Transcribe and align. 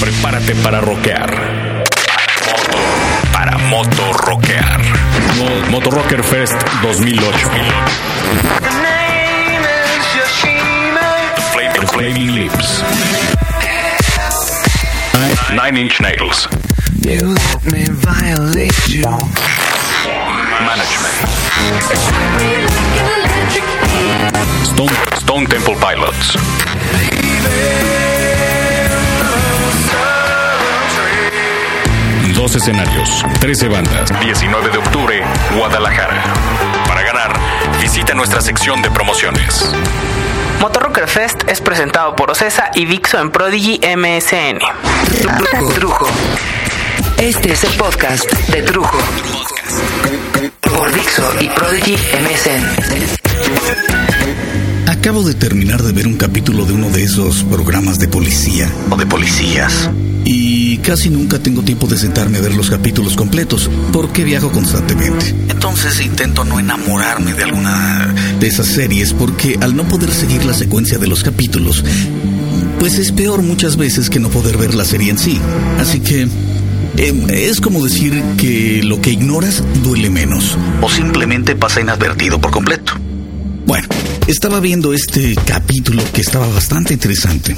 Prepárate 0.00 0.54
para 0.56 0.80
rockear. 0.80 1.84
Para 3.32 3.58
moto 3.58 4.12
rockear. 4.12 4.80
Moto 5.70 5.90
Rocker 5.90 6.22
Fest 6.22 6.56
2008. 6.82 7.26
Flaming 11.92 12.34
Lips. 12.34 12.82
Nine 15.54 15.76
Inch 15.76 16.00
Nails. 16.00 16.48
You 17.00 17.34
let 17.34 17.64
me 17.64 17.86
violate 17.88 18.88
you. 18.88 19.08
Management. 20.60 21.16
Stone, 24.64 24.96
Stone 25.20 25.46
Temple 25.46 25.76
Pilots. 25.76 26.36
Dos 32.46 32.54
escenarios, 32.54 33.24
13 33.40 33.66
bandas. 33.66 34.20
19 34.20 34.70
de 34.70 34.78
octubre, 34.78 35.20
Guadalajara. 35.58 36.22
Para 36.86 37.02
ganar, 37.02 37.32
visita 37.80 38.14
nuestra 38.14 38.40
sección 38.40 38.80
de 38.82 38.90
promociones. 38.92 39.68
Motorrocker 40.60 41.08
Fest 41.08 41.42
es 41.48 41.60
presentado 41.60 42.14
por 42.14 42.30
Ocesa 42.30 42.70
y 42.72 42.86
Vixo 42.86 43.18
en 43.18 43.32
Prodigy 43.32 43.80
MSN. 43.80 44.60
Trujo. 45.74 46.06
Este 47.18 47.52
es 47.52 47.64
el 47.64 47.72
podcast 47.72 48.32
de 48.52 48.62
Trujo. 48.62 48.96
Por 50.60 50.94
Dixo 50.94 51.28
y 51.40 51.48
Prodigy 51.48 51.96
MSN. 51.96 52.62
Acabo 54.88 55.24
de 55.24 55.34
terminar 55.34 55.82
de 55.82 55.90
ver 55.90 56.06
un 56.06 56.16
capítulo 56.16 56.64
de 56.64 56.74
uno 56.74 56.90
de 56.90 57.02
esos 57.02 57.42
programas 57.42 57.98
de 57.98 58.06
policía 58.06 58.70
o 58.88 58.96
de 58.96 59.04
policías. 59.04 59.90
Y 60.28 60.78
casi 60.78 61.08
nunca 61.08 61.38
tengo 61.38 61.62
tiempo 61.62 61.86
de 61.86 61.96
sentarme 61.96 62.38
a 62.38 62.40
ver 62.40 62.52
los 62.52 62.68
capítulos 62.68 63.14
completos 63.14 63.70
porque 63.92 64.24
viajo 64.24 64.50
constantemente. 64.50 65.32
Entonces 65.48 66.00
intento 66.00 66.44
no 66.44 66.58
enamorarme 66.58 67.32
de 67.32 67.44
alguna 67.44 68.12
de 68.40 68.46
esas 68.48 68.66
series 68.66 69.12
porque 69.12 69.56
al 69.60 69.76
no 69.76 69.86
poder 69.86 70.10
seguir 70.10 70.44
la 70.44 70.52
secuencia 70.52 70.98
de 70.98 71.06
los 71.06 71.22
capítulos, 71.22 71.84
pues 72.80 72.98
es 72.98 73.12
peor 73.12 73.42
muchas 73.42 73.76
veces 73.76 74.10
que 74.10 74.18
no 74.18 74.28
poder 74.28 74.56
ver 74.58 74.74
la 74.74 74.84
serie 74.84 75.10
en 75.10 75.18
sí. 75.18 75.38
Así 75.78 76.00
que 76.00 76.26
eh, 76.96 77.26
es 77.30 77.60
como 77.60 77.84
decir 77.84 78.20
que 78.36 78.82
lo 78.82 79.00
que 79.00 79.10
ignoras 79.10 79.62
duele 79.84 80.10
menos. 80.10 80.58
O 80.80 80.90
simplemente 80.90 81.54
pasa 81.54 81.80
inadvertido 81.80 82.40
por 82.40 82.50
completo. 82.50 82.94
Bueno, 83.64 83.86
estaba 84.26 84.60
viendo 84.60 84.92
este 84.92 85.36
capítulo 85.46 86.02
que 86.12 86.20
estaba 86.20 86.48
bastante 86.48 86.94
interesante, 86.94 87.54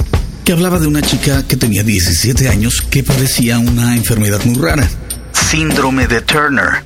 que 0.49 0.53
hablaba 0.53 0.79
de 0.79 0.87
una 0.87 1.03
chica 1.03 1.45
que 1.47 1.57
tenía 1.57 1.83
17 1.83 2.49
años 2.49 2.81
que 2.89 3.03
padecía 3.03 3.59
una 3.59 3.95
enfermedad 3.95 4.43
muy 4.45 4.55
rara. 4.55 4.89
Síndrome 5.31 6.07
de 6.07 6.21
Turner. 6.21 6.83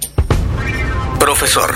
Profesor, 1.17 1.73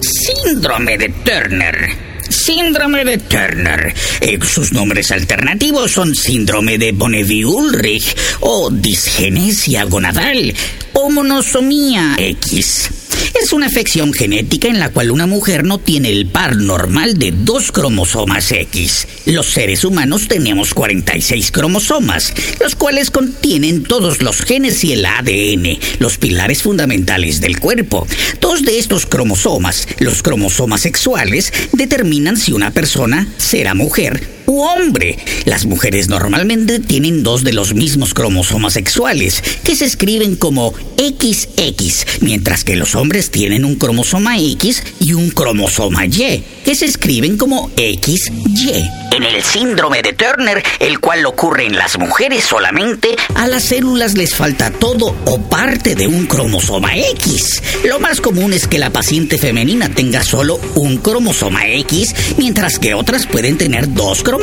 Síndrome 0.00 0.96
de 0.96 1.08
Turner. 1.08 1.88
Síndrome 2.28 3.04
de 3.04 3.18
Turner. 3.18 3.92
Eh, 4.20 4.38
sus 4.44 4.72
nombres 4.72 5.10
alternativos 5.10 5.90
son 5.90 6.14
síndrome 6.14 6.78
de 6.78 6.92
Bonneville-Ulrich 6.92 8.14
o 8.38 8.70
disgenesia 8.70 9.82
gonadal 9.86 10.54
o 10.92 11.10
monosomía 11.10 12.14
X. 12.18 12.99
Es 13.34 13.52
una 13.52 13.66
afección 13.66 14.12
genética 14.12 14.68
en 14.68 14.78
la 14.78 14.90
cual 14.90 15.10
una 15.10 15.26
mujer 15.26 15.64
no 15.64 15.78
tiene 15.78 16.10
el 16.10 16.26
par 16.26 16.56
normal 16.56 17.18
de 17.18 17.32
dos 17.32 17.72
cromosomas 17.72 18.50
X. 18.50 19.06
Los 19.26 19.46
seres 19.46 19.84
humanos 19.84 20.28
tenemos 20.28 20.74
46 20.74 21.50
cromosomas, 21.50 22.34
los 22.60 22.74
cuales 22.74 23.10
contienen 23.10 23.84
todos 23.84 24.22
los 24.22 24.40
genes 24.40 24.82
y 24.84 24.92
el 24.92 25.04
ADN, 25.04 25.78
los 25.98 26.18
pilares 26.18 26.62
fundamentales 26.62 27.40
del 27.40 27.60
cuerpo. 27.60 28.06
Dos 28.40 28.62
de 28.62 28.78
estos 28.78 29.06
cromosomas, 29.06 29.86
los 29.98 30.22
cromosomas 30.22 30.80
sexuales, 30.80 31.52
determinan 31.72 32.36
si 32.36 32.52
una 32.52 32.72
persona 32.72 33.28
será 33.38 33.74
mujer 33.74 34.39
hombre. 34.58 35.18
Las 35.44 35.66
mujeres 35.66 36.08
normalmente 36.08 36.80
tienen 36.80 37.22
dos 37.22 37.44
de 37.44 37.52
los 37.52 37.74
mismos 37.74 38.14
cromosomas 38.14 38.72
sexuales, 38.72 39.42
que 39.64 39.76
se 39.76 39.84
escriben 39.84 40.36
como 40.36 40.72
XX, 40.98 42.06
mientras 42.20 42.64
que 42.64 42.76
los 42.76 42.94
hombres 42.94 43.30
tienen 43.30 43.64
un 43.64 43.76
cromosoma 43.76 44.38
X 44.38 44.82
y 44.98 45.12
un 45.12 45.30
cromosoma 45.30 46.06
Y, 46.06 46.44
que 46.64 46.74
se 46.74 46.86
escriben 46.86 47.36
como 47.36 47.70
XY. 47.76 48.88
En 49.12 49.22
el 49.24 49.42
síndrome 49.42 50.02
de 50.02 50.12
Turner, 50.12 50.62
el 50.78 51.00
cual 51.00 51.26
ocurre 51.26 51.66
en 51.66 51.76
las 51.76 51.98
mujeres 51.98 52.44
solamente, 52.44 53.16
a 53.34 53.46
las 53.48 53.64
células 53.64 54.16
les 54.16 54.34
falta 54.34 54.70
todo 54.70 55.16
o 55.24 55.40
parte 55.42 55.94
de 55.94 56.06
un 56.06 56.26
cromosoma 56.26 56.96
X. 56.96 57.62
Lo 57.84 57.98
más 58.00 58.20
común 58.20 58.52
es 58.52 58.66
que 58.66 58.78
la 58.78 58.90
paciente 58.90 59.38
femenina 59.38 59.88
tenga 59.88 60.22
solo 60.22 60.60
un 60.74 60.98
cromosoma 60.98 61.68
X, 61.68 62.14
mientras 62.36 62.78
que 62.78 62.94
otras 62.94 63.26
pueden 63.26 63.58
tener 63.58 63.92
dos 63.92 64.22
cromosomas 64.22 64.39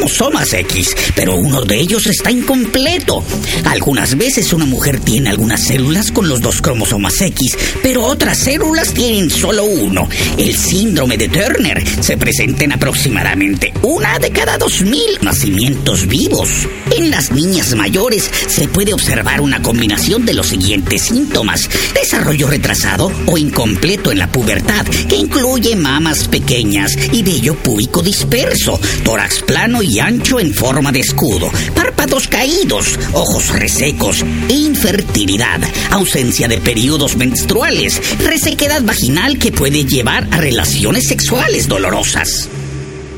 X, 0.53 0.95
pero 1.15 1.35
uno 1.35 1.61
de 1.63 1.79
ellos 1.79 2.05
está 2.07 2.31
incompleto. 2.31 3.23
Algunas 3.65 4.17
veces 4.17 4.53
una 4.53 4.65
mujer 4.65 4.99
tiene 4.99 5.29
algunas 5.29 5.61
células 5.61 6.11
con 6.11 6.29
los 6.29 6.41
dos 6.41 6.61
cromosomas 6.61 7.19
X, 7.21 7.57
pero 7.83 8.03
otras 8.03 8.39
células 8.39 8.93
tienen 8.93 9.29
solo 9.29 9.65
uno. 9.65 10.07
El 10.37 10.55
síndrome 10.55 11.17
de 11.17 11.29
Turner 11.29 11.83
se 12.01 12.17
presenta 12.17 12.63
en 12.63 12.73
aproximadamente 12.73 13.73
una 13.81 14.19
de 14.19 14.31
cada 14.31 14.57
2.000 14.57 15.21
nacimientos 15.21 16.07
vivos. 16.07 16.67
En 16.95 17.09
las 17.11 17.31
niñas 17.31 17.75
mayores 17.75 18.29
se 18.47 18.67
puede 18.67 18.93
observar 18.93 19.41
una 19.41 19.61
combinación 19.61 20.25
de 20.25 20.33
los 20.33 20.47
siguientes 20.47 21.03
síntomas. 21.03 21.69
Desarrollo 21.93 22.47
retrasado 22.47 23.11
o 23.25 23.37
incompleto 23.37 24.11
en 24.11 24.19
la 24.19 24.31
pubertad, 24.31 24.85
que 25.09 25.15
incluye 25.15 25.75
mamas 25.75 26.27
pequeñas 26.27 26.97
y 27.11 27.23
vello 27.23 27.55
púbico 27.55 28.01
disperso, 28.01 28.79
tórax 29.03 29.41
plano 29.41 29.81
y 29.81 29.86
ancho 29.99 30.39
en 30.39 30.53
forma 30.53 30.91
de 30.91 30.99
escudo, 30.99 31.49
párpados 31.75 32.27
caídos, 32.27 32.99
ojos 33.13 33.49
resecos, 33.49 34.23
infertilidad, 34.49 35.61
ausencia 35.91 36.47
de 36.47 36.57
periodos 36.57 37.15
menstruales, 37.15 38.01
resequedad 38.19 38.81
vaginal 38.83 39.39
que 39.39 39.51
puede 39.51 39.85
llevar 39.85 40.27
a 40.31 40.37
relaciones 40.37 41.07
sexuales 41.07 41.67
dolorosas. 41.67 42.49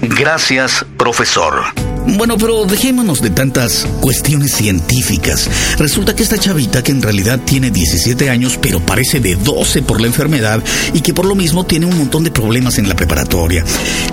Gracias, 0.02 0.86
profesor. 0.98 1.99
Bueno, 2.18 2.38
pero 2.38 2.66
dejémonos 2.66 3.22
de 3.22 3.30
tantas 3.30 3.86
cuestiones 4.02 4.54
científicas. 4.54 5.50
Resulta 5.78 6.16
que 6.16 6.24
esta 6.24 6.38
chavita, 6.38 6.84
que 6.84 6.92
en 6.92 7.02
realidad 7.02 7.40
tiene 7.46 7.70
17 7.72 8.30
años, 8.30 8.58
pero 8.62 8.80
parece 8.80 9.20
de 9.20 9.36
12 9.36 9.84
por 9.84 10.02
la 10.02 10.08
enfermedad, 10.08 10.64
y 10.94 11.02
que 11.02 11.14
por 11.14 11.26
lo 11.26 11.36
mismo 11.36 11.66
tiene 11.66 11.86
un 11.86 11.98
montón 11.98 12.24
de 12.24 12.32
problemas 12.32 12.78
en 12.78 12.90
la 12.90 12.96
preparatoria. 12.96 13.64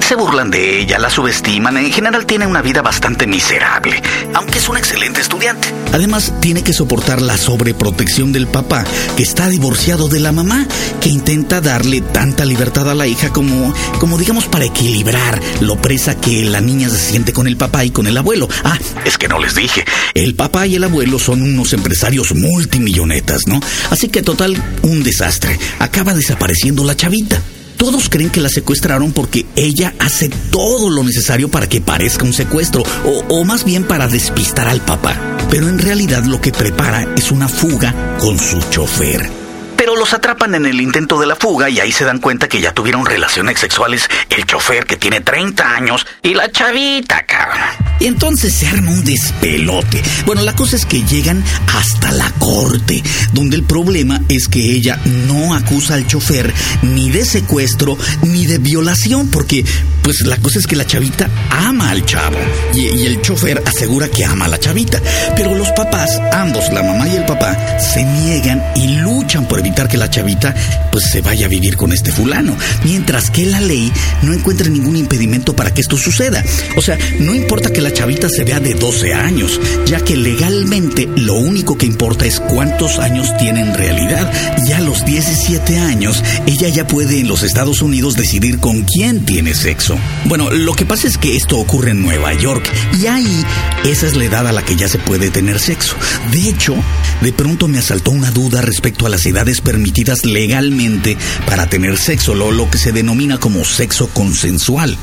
Se 0.06 0.14
burlan 0.14 0.50
de 0.50 0.82
ella, 0.82 0.98
la 0.98 1.10
subestiman, 1.10 1.76
en 1.78 1.90
general 1.90 2.26
tiene 2.26 2.46
una 2.46 2.62
vida 2.62 2.82
bastante 2.82 3.26
miserable, 3.26 4.02
aunque 4.34 4.58
es 4.58 4.68
un 4.68 4.76
excelente 4.76 5.20
estudiante. 5.20 5.68
Además, 5.92 6.32
tiene 6.40 6.62
que 6.62 6.72
soportar 6.72 7.22
la 7.22 7.36
sobreprotección 7.36 8.32
del 8.32 8.46
papá, 8.46 8.84
que 9.16 9.22
está 9.22 9.48
divorciado 9.48 10.08
de 10.08 10.20
la 10.20 10.32
mamá, 10.32 10.66
que 11.00 11.08
intenta 11.08 11.60
darle 11.60 12.02
tanta 12.02 12.44
libertad 12.44 12.90
a 12.90 12.94
la 12.94 13.06
hija 13.06 13.30
como, 13.30 13.72
como 13.98 14.18
digamos, 14.18 14.44
para 14.46 14.66
equilibrar 14.66 15.40
lo 15.60 15.76
presa 15.80 16.14
que 16.20 16.44
la 16.44 16.60
niña 16.60 16.90
se 16.90 16.98
siente 16.98 17.32
con 17.32 17.46
el 17.46 17.56
papá 17.56 17.85
con 17.90 18.06
el 18.06 18.16
abuelo. 18.16 18.48
Ah, 18.64 18.78
es 19.04 19.18
que 19.18 19.28
no 19.28 19.38
les 19.38 19.54
dije. 19.54 19.84
El 20.14 20.34
papá 20.34 20.66
y 20.66 20.76
el 20.76 20.84
abuelo 20.84 21.18
son 21.18 21.42
unos 21.42 21.72
empresarios 21.72 22.34
multimillonetas, 22.34 23.42
¿no? 23.46 23.60
Así 23.90 24.08
que 24.08 24.22
total, 24.22 24.62
un 24.82 25.02
desastre. 25.02 25.58
Acaba 25.78 26.14
desapareciendo 26.14 26.84
la 26.84 26.96
chavita. 26.96 27.40
Todos 27.76 28.08
creen 28.08 28.30
que 28.30 28.40
la 28.40 28.48
secuestraron 28.48 29.12
porque 29.12 29.44
ella 29.54 29.94
hace 29.98 30.30
todo 30.50 30.88
lo 30.88 31.04
necesario 31.04 31.50
para 31.50 31.68
que 31.68 31.82
parezca 31.82 32.24
un 32.24 32.32
secuestro, 32.32 32.82
o, 33.04 33.24
o, 33.28 33.44
más 33.44 33.64
bien 33.64 33.84
para 33.84 34.08
despistar 34.08 34.66
al 34.68 34.80
papá. 34.80 35.36
Pero 35.50 35.68
en 35.68 35.78
realidad 35.78 36.24
lo 36.24 36.40
que 36.40 36.52
prepara 36.52 37.06
es 37.16 37.30
una 37.30 37.48
fuga 37.48 38.16
con 38.18 38.38
su 38.38 38.60
chofer. 38.70 39.45
Pero 39.86 39.94
los 39.94 40.12
atrapan 40.14 40.56
en 40.56 40.66
el 40.66 40.80
intento 40.80 41.16
de 41.20 41.26
la 41.26 41.36
fuga 41.36 41.70
y 41.70 41.78
ahí 41.78 41.92
se 41.92 42.04
dan 42.04 42.18
cuenta 42.18 42.48
que 42.48 42.60
ya 42.60 42.74
tuvieron 42.74 43.06
relaciones 43.06 43.60
sexuales 43.60 44.10
el 44.30 44.44
chofer 44.44 44.84
que 44.84 44.96
tiene 44.96 45.20
30 45.20 45.76
años 45.76 46.04
y 46.22 46.34
la 46.34 46.50
chavita, 46.50 47.24
cabrón. 47.24 47.85
Y 47.98 48.06
entonces 48.06 48.52
se 48.52 48.66
arma 48.66 48.90
un 48.90 49.04
despelote. 49.04 50.02
Bueno, 50.26 50.42
la 50.42 50.54
cosa 50.54 50.76
es 50.76 50.84
que 50.84 51.02
llegan 51.02 51.42
hasta 51.74 52.12
la 52.12 52.30
corte, 52.32 53.02
donde 53.32 53.56
el 53.56 53.62
problema 53.62 54.20
es 54.28 54.48
que 54.48 54.72
ella 54.72 55.00
no 55.26 55.54
acusa 55.54 55.94
al 55.94 56.06
chofer 56.06 56.52
ni 56.82 57.10
de 57.10 57.24
secuestro 57.24 57.96
ni 58.22 58.46
de 58.46 58.58
violación, 58.58 59.28
porque 59.28 59.64
pues 60.02 60.20
la 60.26 60.36
cosa 60.36 60.58
es 60.58 60.66
que 60.66 60.76
la 60.76 60.86
chavita 60.86 61.28
ama 61.50 61.90
al 61.90 62.04
chavo 62.04 62.38
y, 62.74 62.80
y 62.80 63.06
el 63.06 63.22
chofer 63.22 63.62
asegura 63.66 64.08
que 64.08 64.24
ama 64.24 64.44
a 64.44 64.48
la 64.48 64.60
chavita. 64.60 65.00
Pero 65.34 65.54
los 65.54 65.70
papás 65.70 66.20
ambos, 66.32 66.72
la 66.72 66.82
mamá 66.82 67.08
y 67.08 67.16
el 67.16 67.24
papá, 67.24 67.56
se 67.80 68.04
niegan 68.04 68.62
y 68.76 68.96
luchan 68.98 69.46
por 69.48 69.58
evitar 69.58 69.88
que 69.88 69.96
la 69.96 70.10
chavita 70.10 70.54
pues 70.92 71.04
se 71.10 71.20
vaya 71.20 71.46
a 71.46 71.48
vivir 71.48 71.76
con 71.76 71.92
este 71.92 72.12
fulano, 72.12 72.56
mientras 72.84 73.30
que 73.30 73.46
la 73.46 73.60
ley 73.60 73.92
no 74.22 74.32
encuentra 74.32 74.68
ningún 74.68 74.96
impedimento 74.96 75.54
para 75.54 75.72
que 75.72 75.80
esto 75.80 75.96
suceda. 75.96 76.42
O 76.76 76.82
sea, 76.82 76.98
no 77.20 77.34
importa 77.34 77.70
que 77.70 77.80
la 77.86 77.92
chavita 77.92 78.28
se 78.28 78.42
vea 78.42 78.58
de 78.58 78.74
12 78.74 79.14
años, 79.14 79.60
ya 79.86 80.00
que 80.00 80.16
legalmente 80.16 81.08
lo 81.14 81.34
único 81.34 81.78
que 81.78 81.86
importa 81.86 82.26
es 82.26 82.40
cuántos 82.40 82.98
años 82.98 83.28
tiene 83.38 83.60
en 83.60 83.74
realidad. 83.74 84.28
Y 84.66 84.72
a 84.72 84.80
los 84.80 85.04
17 85.04 85.78
años, 85.78 86.20
ella 86.46 86.68
ya 86.68 86.88
puede 86.88 87.20
en 87.20 87.28
los 87.28 87.44
Estados 87.44 87.82
Unidos 87.82 88.16
decidir 88.16 88.58
con 88.58 88.82
quién 88.82 89.24
tiene 89.24 89.54
sexo. 89.54 89.96
Bueno, 90.24 90.50
lo 90.50 90.74
que 90.74 90.84
pasa 90.84 91.06
es 91.06 91.16
que 91.16 91.36
esto 91.36 91.58
ocurre 91.58 91.92
en 91.92 92.02
Nueva 92.02 92.34
York 92.34 92.68
y 93.00 93.06
ahí 93.06 93.44
esa 93.84 94.08
es 94.08 94.16
la 94.16 94.24
edad 94.24 94.48
a 94.48 94.52
la 94.52 94.64
que 94.64 94.74
ya 94.74 94.88
se 94.88 94.98
puede 94.98 95.30
tener 95.30 95.60
sexo. 95.60 95.94
De 96.32 96.48
hecho, 96.48 96.74
de 97.22 97.32
pronto 97.32 97.68
me 97.68 97.78
asaltó 97.78 98.10
una 98.10 98.32
duda 98.32 98.62
respecto 98.62 99.06
a 99.06 99.10
las 99.10 99.24
edades 99.26 99.60
permitidas 99.60 100.24
legalmente 100.24 101.16
para 101.46 101.68
tener 101.68 101.98
sexo, 101.98 102.34
lo, 102.34 102.50
lo 102.50 102.68
que 102.68 102.78
se 102.78 102.90
denomina 102.90 103.38
como 103.38 103.64
sexo 103.64 104.08
consensual. 104.08 104.98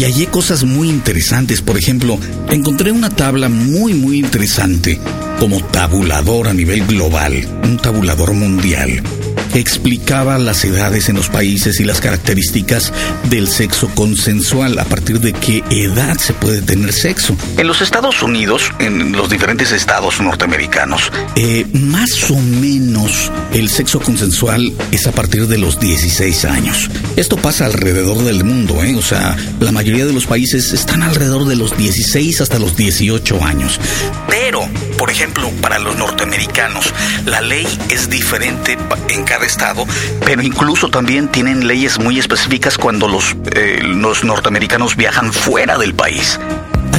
Y 0.00 0.04
hallé 0.04 0.28
cosas 0.28 0.64
muy 0.64 0.88
interesantes. 0.88 1.60
Por 1.60 1.76
ejemplo, 1.76 2.18
encontré 2.48 2.90
una 2.90 3.10
tabla 3.10 3.50
muy, 3.50 3.92
muy 3.92 4.18
interesante 4.18 4.98
como 5.38 5.62
tabulador 5.62 6.48
a 6.48 6.54
nivel 6.54 6.86
global, 6.86 7.46
un 7.64 7.76
tabulador 7.76 8.32
mundial 8.32 9.02
explicaba 9.54 10.38
las 10.38 10.64
edades 10.64 11.08
en 11.08 11.16
los 11.16 11.28
países 11.28 11.80
y 11.80 11.84
las 11.84 12.00
características 12.00 12.92
del 13.28 13.48
sexo 13.48 13.88
consensual, 13.94 14.78
a 14.78 14.84
partir 14.84 15.20
de 15.20 15.32
qué 15.32 15.62
edad 15.70 16.16
se 16.18 16.32
puede 16.32 16.62
tener 16.62 16.92
sexo. 16.92 17.36
En 17.56 17.66
los 17.66 17.80
Estados 17.80 18.22
Unidos, 18.22 18.70
en 18.78 19.12
los 19.12 19.30
diferentes 19.30 19.72
estados 19.72 20.20
norteamericanos, 20.20 21.10
eh, 21.36 21.66
más 21.72 22.30
o 22.30 22.36
menos 22.36 23.30
el 23.52 23.68
sexo 23.68 24.00
consensual 24.00 24.72
es 24.92 25.06
a 25.06 25.12
partir 25.12 25.46
de 25.46 25.58
los 25.58 25.80
16 25.80 26.44
años. 26.44 26.90
Esto 27.16 27.36
pasa 27.36 27.66
alrededor 27.66 28.18
del 28.18 28.44
mundo, 28.44 28.82
¿eh? 28.82 28.94
o 28.96 29.02
sea, 29.02 29.36
la 29.60 29.72
mayoría 29.72 30.06
de 30.06 30.12
los 30.12 30.26
países 30.26 30.72
están 30.72 31.02
alrededor 31.02 31.46
de 31.46 31.56
los 31.56 31.76
16 31.76 32.40
hasta 32.40 32.58
los 32.58 32.76
18 32.76 33.44
años. 33.44 33.80
Pero, 34.28 34.68
por 34.96 35.10
ejemplo, 35.10 35.50
para 35.60 35.78
los 35.78 35.96
norteamericanos, 35.96 36.92
la 37.26 37.40
ley 37.40 37.66
es 37.90 38.08
diferente 38.08 38.78
en 39.08 39.24
cada 39.24 39.39
estado, 39.46 39.86
pero 40.24 40.42
incluso 40.42 40.88
también 40.88 41.28
tienen 41.28 41.66
leyes 41.66 41.98
muy 41.98 42.18
específicas 42.18 42.78
cuando 42.78 43.08
los, 43.08 43.36
eh, 43.52 43.80
los 43.82 44.24
norteamericanos 44.24 44.96
viajan 44.96 45.32
fuera 45.32 45.78
del 45.78 45.94
país. 45.94 46.38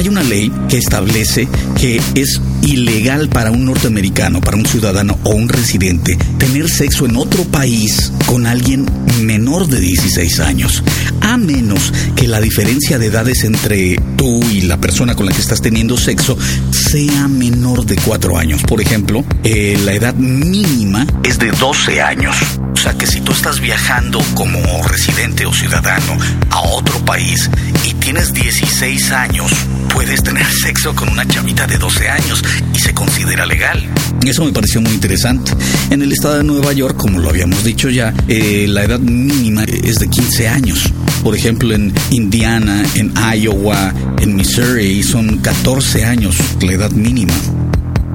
Hay 0.02 0.08
una 0.08 0.24
ley 0.24 0.50
que 0.68 0.78
establece 0.78 1.46
que 1.80 2.00
es 2.16 2.40
ilegal 2.62 3.28
para 3.28 3.52
un 3.52 3.64
norteamericano, 3.64 4.40
para 4.40 4.56
un 4.56 4.66
ciudadano 4.66 5.16
o 5.22 5.30
un 5.30 5.48
residente 5.48 6.18
tener 6.38 6.68
sexo 6.68 7.06
en 7.06 7.14
otro 7.14 7.44
país 7.44 8.12
con 8.26 8.48
alguien 8.48 8.84
menor 9.20 9.68
de 9.68 9.78
16 9.78 10.40
años, 10.40 10.82
a 11.20 11.36
menos 11.36 11.92
que 12.16 12.26
la 12.26 12.40
diferencia 12.40 12.98
de 12.98 13.06
edades 13.06 13.44
entre 13.44 13.94
tú 14.16 14.42
y 14.50 14.62
la 14.62 14.78
persona 14.78 15.14
con 15.14 15.26
la 15.26 15.32
que 15.32 15.40
estás 15.40 15.62
teniendo 15.62 15.96
sexo 15.96 16.36
sea 16.72 17.28
menor 17.28 17.86
de 17.86 17.94
4 17.94 18.36
años. 18.36 18.60
Por 18.64 18.80
ejemplo, 18.80 19.24
eh, 19.44 19.78
la 19.84 19.92
edad 19.92 20.16
mínima 20.16 21.06
es 21.22 21.38
de 21.38 21.52
12 21.52 22.02
años. 22.02 22.34
O 22.74 22.76
sea 22.76 22.94
que 22.94 23.06
si 23.06 23.20
tú 23.20 23.32
estás 23.32 23.60
viajando 23.60 24.20
como 24.34 24.60
residente 24.86 25.46
o 25.46 25.52
ciudadano 25.52 26.16
a 26.50 26.60
otro 26.62 27.04
país 27.04 27.48
y 27.84 27.94
tienes 27.94 28.32
16 28.32 29.12
años, 29.12 29.52
puedes 29.92 30.22
tener 30.22 30.46
sexo 30.62 30.94
con 30.94 31.08
una 31.08 31.26
chavita 31.26 31.66
de 31.66 31.78
12 31.78 32.08
años 32.08 32.42
y 32.74 32.78
se 32.78 32.92
considera 32.94 33.46
legal. 33.46 33.82
Eso 34.24 34.44
me 34.44 34.52
pareció 34.52 34.80
muy 34.80 34.92
interesante. 34.92 35.52
En 35.90 36.02
el 36.02 36.12
estado 36.12 36.38
de 36.38 36.44
Nueva 36.44 36.72
York, 36.72 36.96
como 36.96 37.18
lo 37.18 37.28
habíamos 37.28 37.62
dicho 37.64 37.88
ya, 37.88 38.12
eh, 38.28 38.66
la 38.68 38.84
edad 38.84 39.00
mínima 39.00 39.64
es 39.64 39.96
de 39.96 40.08
15 40.08 40.48
años. 40.48 40.92
Por 41.22 41.36
ejemplo, 41.36 41.74
en 41.74 41.92
Indiana, 42.10 42.82
en 42.94 43.12
Iowa, 43.16 43.92
en 44.20 44.34
Missouri, 44.34 45.02
son 45.02 45.38
14 45.38 46.04
años 46.04 46.36
la 46.60 46.72
edad 46.72 46.90
mínima. 46.90 47.34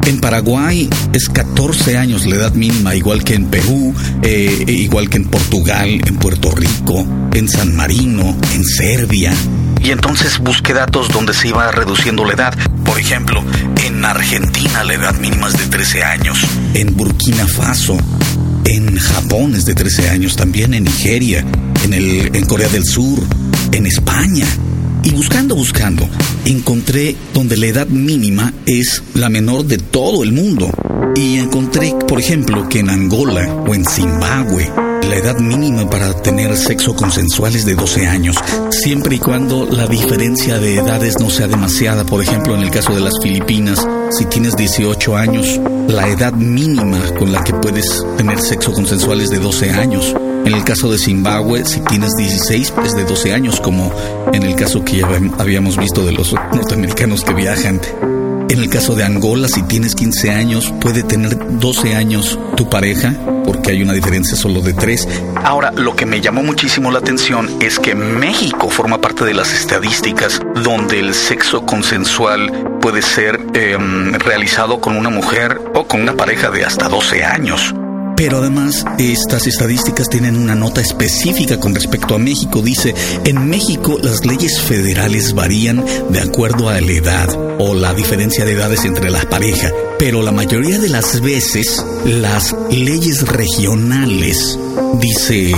En 0.07 0.21
Paraguay 0.21 0.89
es 1.11 1.27
14 1.27 1.97
años 1.97 2.25
la 2.25 2.37
edad 2.37 2.53
mínima, 2.53 2.95
igual 2.95 3.25
que 3.25 3.33
en 3.33 3.47
Perú, 3.47 3.93
eh, 4.23 4.63
igual 4.65 5.09
que 5.09 5.17
en 5.17 5.25
Portugal, 5.25 6.01
en 6.05 6.15
Puerto 6.15 6.49
Rico, 6.51 7.05
en 7.33 7.49
San 7.49 7.75
Marino, 7.75 8.33
en 8.53 8.63
Serbia. 8.63 9.33
Y 9.81 9.91
entonces 9.91 10.39
busqué 10.39 10.73
datos 10.73 11.09
donde 11.09 11.33
se 11.33 11.49
iba 11.49 11.69
reduciendo 11.71 12.23
la 12.23 12.35
edad. 12.35 12.57
Por 12.85 12.97
ejemplo, 12.97 13.43
en 13.85 14.05
Argentina 14.05 14.81
la 14.85 14.93
edad 14.93 15.19
mínima 15.19 15.49
es 15.49 15.57
de 15.57 15.65
13 15.65 16.03
años, 16.05 16.39
en 16.73 16.95
Burkina 16.95 17.45
Faso, 17.45 17.97
en 18.63 18.97
Japón 18.97 19.55
es 19.55 19.65
de 19.65 19.75
13 19.75 20.09
años, 20.09 20.37
también 20.37 20.73
en 20.73 20.85
Nigeria, 20.85 21.43
en, 21.83 21.93
el, 21.93 22.33
en 22.33 22.45
Corea 22.45 22.69
del 22.69 22.85
Sur, 22.85 23.19
en 23.73 23.85
España. 23.85 24.45
Y 25.03 25.11
buscando, 25.11 25.55
buscando, 25.55 26.07
encontré 26.45 27.15
donde 27.33 27.57
la 27.57 27.67
edad 27.67 27.87
mínima 27.87 28.53
es 28.65 29.03
la 29.13 29.29
menor 29.29 29.65
de 29.65 29.77
todo 29.77 30.23
el 30.23 30.31
mundo. 30.31 30.69
Y 31.15 31.37
encontré, 31.37 31.93
por 32.07 32.19
ejemplo, 32.19 32.67
que 32.69 32.79
en 32.79 32.89
Angola 32.89 33.53
o 33.67 33.73
en 33.73 33.85
Zimbabue 33.85 34.86
la 35.03 35.15
edad 35.15 35.37
mínima 35.39 35.89
para 35.89 36.13
tener 36.21 36.55
sexo 36.57 36.95
consensual 36.95 37.55
es 37.55 37.65
de 37.65 37.75
12 37.75 38.07
años, 38.07 38.35
siempre 38.71 39.15
y 39.15 39.19
cuando 39.19 39.65
la 39.65 39.87
diferencia 39.87 40.57
de 40.59 40.75
edades 40.75 41.19
no 41.19 41.29
sea 41.29 41.47
demasiada. 41.47 42.03
Por 42.05 42.21
ejemplo, 42.21 42.55
en 42.55 42.61
el 42.61 42.71
caso 42.71 42.93
de 42.93 43.01
las 43.01 43.13
Filipinas, 43.21 43.85
si 44.11 44.25
tienes 44.25 44.55
18 44.55 45.15
años, 45.15 45.59
la 45.87 46.07
edad 46.07 46.33
mínima 46.33 46.99
con 47.17 47.31
la 47.31 47.43
que 47.43 47.53
puedes 47.53 48.05
tener 48.17 48.39
sexo 48.39 48.73
consensual 48.73 49.21
es 49.21 49.29
de 49.29 49.39
12 49.39 49.71
años. 49.71 50.15
En 50.45 50.53
el 50.53 50.63
caso 50.63 50.91
de 50.91 50.97
Zimbabue, 50.97 51.65
si 51.65 51.79
tienes 51.81 52.13
16, 52.15 52.73
es 52.85 52.93
de 52.93 53.03
12 53.03 53.33
años, 53.33 53.59
como 53.59 53.91
en 54.33 54.43
el 54.43 54.55
caso 54.55 54.83
que 54.83 54.97
ya 54.97 55.07
habíamos 55.37 55.77
visto 55.77 56.05
de 56.05 56.13
los 56.13 56.33
norteamericanos 56.33 57.23
que 57.23 57.33
viajan. 57.33 57.81
En 58.49 58.59
el 58.59 58.69
caso 58.69 58.95
de 58.95 59.03
Angola, 59.03 59.49
si 59.49 59.61
tienes 59.63 59.93
15 59.93 60.31
años, 60.31 60.73
puede 60.79 61.03
tener 61.03 61.37
12 61.59 61.95
años 61.95 62.39
tu 62.55 62.69
pareja, 62.69 63.13
porque 63.47 63.71
hay 63.71 63.81
una 63.81 63.93
diferencia 63.93 64.35
solo 64.35 64.61
de 64.61 64.73
3. 64.73 65.07
Ahora, 65.43 65.71
lo 65.71 65.95
que 65.95 66.05
me 66.05 66.19
llamó 66.19 66.43
muchísimo 66.43 66.91
la 66.91 66.99
atención 66.99 67.49
es 67.61 67.79
que 67.79 67.95
México 67.95 68.69
forma 68.69 68.99
parte 68.99 69.23
de 69.23 69.33
las 69.33 69.53
estadísticas 69.53 70.41
donde 70.63 70.99
el 70.99 71.13
sexo 71.13 71.65
consensual 71.65 72.51
puede 72.81 73.01
ser 73.01 73.39
em, 73.53 74.13
realizado 74.13 74.81
con 74.81 74.97
una 74.97 75.09
mujer 75.09 75.59
o 75.73 75.87
con 75.87 76.01
una 76.01 76.13
pareja 76.13 76.51
de 76.51 76.65
hasta 76.65 76.89
12 76.89 77.23
años. 77.23 77.73
Pero 78.17 78.39
además, 78.39 78.83
estas 78.97 79.45
estadísticas 79.45 80.09
tienen 80.09 80.35
una 80.35 80.55
nota 80.55 80.81
específica 80.81 81.59
con 81.59 81.75
respecto 81.75 82.15
a 82.15 82.17
México. 82.17 82.63
Dice, 82.63 82.95
en 83.23 83.47
México 83.47 83.97
las 84.01 84.25
leyes 84.25 84.59
federales 84.59 85.33
varían 85.33 85.85
de 86.09 86.19
acuerdo 86.19 86.67
a 86.67 86.81
la 86.81 86.91
edad 86.91 87.29
o 87.59 87.75
la 87.75 87.93
diferencia 87.93 88.43
de 88.43 88.53
edades 88.53 88.85
entre 88.85 89.11
las 89.11 89.25
parejas, 89.27 89.71
pero 89.99 90.23
la 90.23 90.31
mayoría 90.31 90.79
de 90.79 90.89
las 90.89 91.21
veces 91.21 91.85
las 92.05 92.55
leyes 92.71 93.27
regionales, 93.27 94.57
dice, 94.99 95.53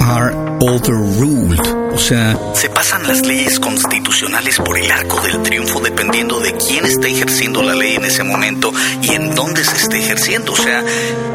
are 0.00 0.47
overruled 0.60 1.88
o 1.98 2.00
sea, 2.00 2.38
se 2.54 2.68
pasan 2.68 3.06
las 3.08 3.26
leyes 3.26 3.58
constitucionales 3.58 4.58
por 4.58 4.78
el 4.78 4.88
arco 4.88 5.20
del 5.20 5.42
triunfo 5.42 5.80
dependiendo 5.80 6.38
de 6.38 6.52
quién 6.52 6.84
está 6.84 7.08
ejerciendo 7.08 7.60
la 7.60 7.74
ley 7.74 7.96
en 7.96 8.04
ese 8.04 8.22
momento 8.22 8.72
y 9.02 9.10
en 9.14 9.34
dónde 9.34 9.64
se 9.64 9.76
esté 9.76 9.98
ejerciendo. 9.98 10.52
O 10.52 10.56
sea, 10.56 10.84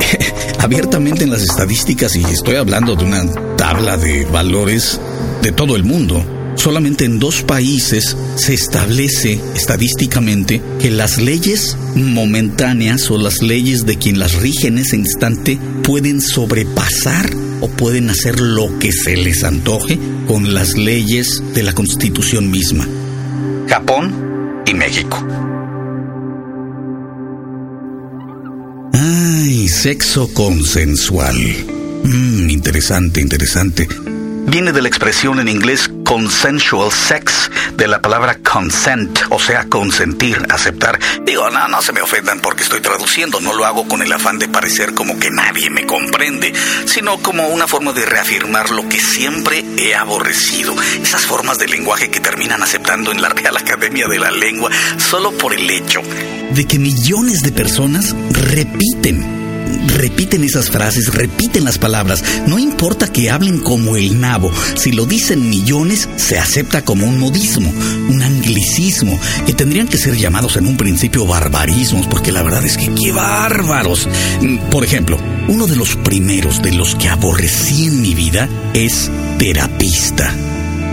abiertamente 0.59 1.25
en 1.25 1.31
las 1.31 1.41
estadísticas, 1.41 2.15
y 2.15 2.23
estoy 2.23 2.55
hablando 2.55 2.95
de 2.95 3.03
una 3.03 3.25
tabla 3.57 3.97
de 3.97 4.23
valores 4.25 5.01
de 5.41 5.51
todo 5.51 5.75
el 5.75 5.83
mundo, 5.83 6.23
solamente 6.55 7.05
en 7.05 7.19
dos 7.19 7.41
países 7.43 8.15
se 8.35 8.53
establece 8.53 9.39
estadísticamente 9.55 10.61
que 10.79 10.91
las 10.91 11.21
leyes 11.21 11.77
momentáneas 11.95 13.09
o 13.11 13.17
las 13.17 13.41
leyes 13.41 13.85
de 13.85 13.97
quien 13.97 14.19
las 14.19 14.33
rige 14.35 14.67
en 14.67 14.77
ese 14.77 14.95
instante 14.95 15.59
pueden 15.83 16.21
sobrepasar 16.21 17.29
o 17.61 17.67
pueden 17.67 18.09
hacer 18.09 18.39
lo 18.39 18.79
que 18.79 18.91
se 18.91 19.15
les 19.15 19.43
antoje 19.43 19.97
con 20.27 20.53
las 20.53 20.77
leyes 20.77 21.41
de 21.53 21.63
la 21.63 21.73
Constitución 21.73 22.51
misma. 22.51 22.87
Japón 23.67 24.63
y 24.65 24.73
México. 24.73 25.25
Ay, 28.93 29.67
sexo 29.67 30.31
consensual. 30.33 31.35
Mm, 32.03 32.49
interesante, 32.49 33.21
interesante. 33.21 33.87
Viene 34.47 34.73
de 34.73 34.81
la 34.81 34.87
expresión 34.87 35.39
en 35.39 35.47
inglés 35.47 35.89
consensual 36.03 36.91
sex, 36.91 37.49
de 37.75 37.87
la 37.87 38.01
palabra 38.01 38.37
consent, 38.39 39.19
o 39.29 39.39
sea, 39.39 39.65
consentir, 39.69 40.45
aceptar. 40.49 40.99
Digo, 41.25 41.49
no, 41.49 41.67
no 41.67 41.81
se 41.81 41.93
me 41.93 42.01
ofendan 42.01 42.39
porque 42.39 42.63
estoy 42.63 42.81
traduciendo, 42.81 43.39
no 43.41 43.53
lo 43.53 43.65
hago 43.65 43.87
con 43.87 44.01
el 44.01 44.11
afán 44.11 44.39
de 44.39 44.47
parecer 44.47 44.93
como 44.93 45.17
que 45.19 45.31
nadie 45.31 45.69
me 45.69 45.85
comprende, 45.85 46.53
sino 46.85 47.17
como 47.19 47.47
una 47.47 47.67
forma 47.67 47.93
de 47.93 48.05
reafirmar 48.05 48.71
lo 48.71 48.87
que 48.87 48.99
siempre 48.99 49.63
he 49.77 49.95
aborrecido. 49.95 50.75
Esas 51.01 51.25
formas 51.25 51.59
de 51.59 51.67
lenguaje 51.67 52.09
que 52.09 52.19
terminan 52.19 52.61
aceptando 52.61 53.11
en 53.11 53.21
la 53.21 53.29
Real 53.29 53.57
Academia 53.57 54.07
de 54.07 54.19
la 54.19 54.31
Lengua 54.31 54.71
solo 54.97 55.31
por 55.31 55.53
el 55.53 55.69
hecho 55.69 56.01
de 56.51 56.65
que 56.65 56.79
millones 56.79 57.41
de 57.41 57.51
personas 57.51 58.15
repiten 58.31 59.42
repiten 59.87 60.43
esas 60.43 60.69
frases, 60.69 61.13
repiten 61.13 61.63
las 61.63 61.77
palabras. 61.77 62.23
No 62.47 62.59
importa 62.59 63.11
que 63.11 63.29
hablen 63.29 63.59
como 63.59 63.95
el 63.95 64.19
nabo. 64.19 64.51
Si 64.75 64.91
lo 64.91 65.05
dicen 65.05 65.49
millones, 65.49 66.09
se 66.15 66.37
acepta 66.37 66.83
como 66.83 67.05
un 67.05 67.19
modismo, 67.19 67.71
un 68.09 68.21
anglicismo, 68.21 69.19
que 69.45 69.53
tendrían 69.53 69.87
que 69.87 69.97
ser 69.97 70.15
llamados 70.15 70.57
en 70.57 70.67
un 70.67 70.77
principio 70.77 71.25
barbarismos, 71.25 72.07
porque 72.07 72.31
la 72.31 72.43
verdad 72.43 72.65
es 72.65 72.77
que 72.77 72.93
qué 72.93 73.11
bárbaros. 73.11 74.07
Por 74.71 74.83
ejemplo, 74.83 75.17
uno 75.47 75.67
de 75.67 75.75
los 75.75 75.95
primeros 75.97 76.61
de 76.61 76.73
los 76.73 76.95
que 76.95 77.09
aborrecí 77.09 77.87
en 77.87 78.01
mi 78.01 78.13
vida 78.13 78.49
es 78.73 79.09
terapista 79.37 80.33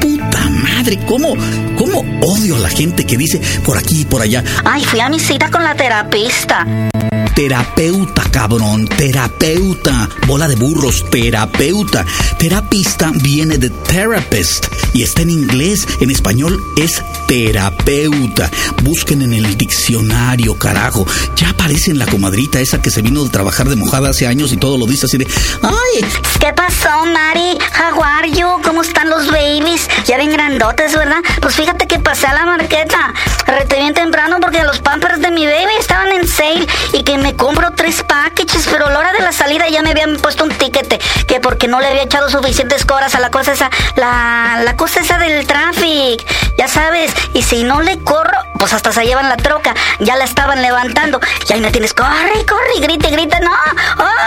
puta 0.00 0.48
madre, 0.48 0.98
¿cómo, 1.06 1.34
cómo 1.76 2.00
odio 2.22 2.56
a 2.56 2.60
la 2.60 2.70
gente 2.70 3.04
que 3.04 3.18
dice 3.18 3.38
por 3.64 3.76
aquí 3.76 4.00
y 4.00 4.04
por 4.06 4.22
allá? 4.22 4.42
Ay, 4.64 4.82
fui 4.84 5.00
a 5.00 5.10
mi 5.10 5.20
cita 5.20 5.50
con 5.50 5.62
la 5.62 5.74
terapista 5.74 6.89
terapeuta, 7.34 8.22
cabrón, 8.30 8.86
terapeuta, 8.86 10.08
bola 10.26 10.48
de 10.48 10.56
burros, 10.56 11.04
terapeuta. 11.10 12.04
Terapista 12.38 13.10
viene 13.14 13.58
de 13.58 13.70
therapist 13.70 14.66
y 14.92 15.02
está 15.02 15.22
en 15.22 15.30
inglés, 15.30 15.86
en 16.00 16.10
español 16.10 16.58
es 16.76 17.02
terapeuta. 17.26 18.50
Busquen 18.82 19.22
en 19.22 19.34
el 19.34 19.56
diccionario, 19.56 20.56
carajo. 20.58 21.06
Ya 21.36 21.50
aparece 21.50 21.90
en 21.90 21.98
la 21.98 22.06
comadrita 22.06 22.60
esa 22.60 22.82
que 22.82 22.90
se 22.90 23.02
vino 23.02 23.24
de 23.24 23.30
trabajar 23.30 23.68
de 23.68 23.76
mojada 23.76 24.10
hace 24.10 24.26
años 24.26 24.52
y 24.52 24.56
todo 24.56 24.78
lo 24.78 24.86
dice 24.86 25.06
así 25.06 25.18
de, 25.18 25.26
ay. 25.62 26.04
¿Qué 26.40 26.52
pasó, 26.54 27.04
Mari? 27.06 27.58
How 27.78 28.02
are 28.02 28.30
you? 28.30 28.46
¿Cómo 28.64 28.82
están 28.82 29.10
los 29.10 29.26
babies? 29.26 29.88
Ya 30.06 30.16
ven 30.16 30.30
grandotes, 30.30 30.94
¿verdad? 30.94 31.20
Pues 31.40 31.54
fíjate 31.54 31.86
que 31.86 31.98
pasé 31.98 32.26
a 32.26 32.34
la 32.34 32.46
marqueta, 32.46 33.12
rete 33.46 33.76
bien 33.76 33.94
temprano 33.94 34.38
porque 34.40 34.62
los 34.62 34.78
pampers 34.80 35.20
de 35.20 35.30
mi 35.30 35.44
baby 35.44 35.72
estaban 35.78 36.10
en 36.12 36.26
sale 36.26 36.66
y 36.92 37.02
que 37.02 37.18
me 37.20 37.36
compro 37.36 37.70
tres 37.72 38.02
packages, 38.02 38.66
pero 38.70 38.86
a 38.86 38.90
la 38.90 38.98
hora 38.98 39.12
de 39.12 39.20
la 39.20 39.32
salida 39.32 39.68
ya 39.68 39.82
me 39.82 39.90
habían 39.90 40.16
puesto 40.16 40.44
un 40.44 40.50
tiquete, 40.50 40.98
que 41.26 41.40
porque 41.40 41.68
no 41.68 41.80
le 41.80 41.88
había 41.88 42.02
echado 42.02 42.28
suficientes 42.28 42.84
coras 42.84 43.14
a 43.14 43.20
la 43.20 43.30
cosa 43.30 43.52
esa, 43.52 43.70
la, 43.96 44.60
la 44.64 44.76
cosa 44.76 45.00
esa 45.00 45.18
del 45.18 45.46
tráfico, 45.46 46.24
ya 46.56 46.68
sabes, 46.68 47.12
y 47.34 47.42
si 47.42 47.64
no 47.64 47.80
le 47.82 47.98
corro, 48.00 48.38
pues 48.58 48.72
hasta 48.72 48.92
se 48.92 49.04
llevan 49.04 49.28
la 49.28 49.36
troca, 49.36 49.74
ya 50.00 50.16
la 50.16 50.24
estaban 50.24 50.62
levantando, 50.62 51.20
y 51.48 51.52
ahí 51.52 51.60
me 51.60 51.70
tienes, 51.70 51.94
corre, 51.94 52.44
corre, 52.46 52.80
grite, 52.80 53.10
grite, 53.10 53.38
no, 53.40 53.52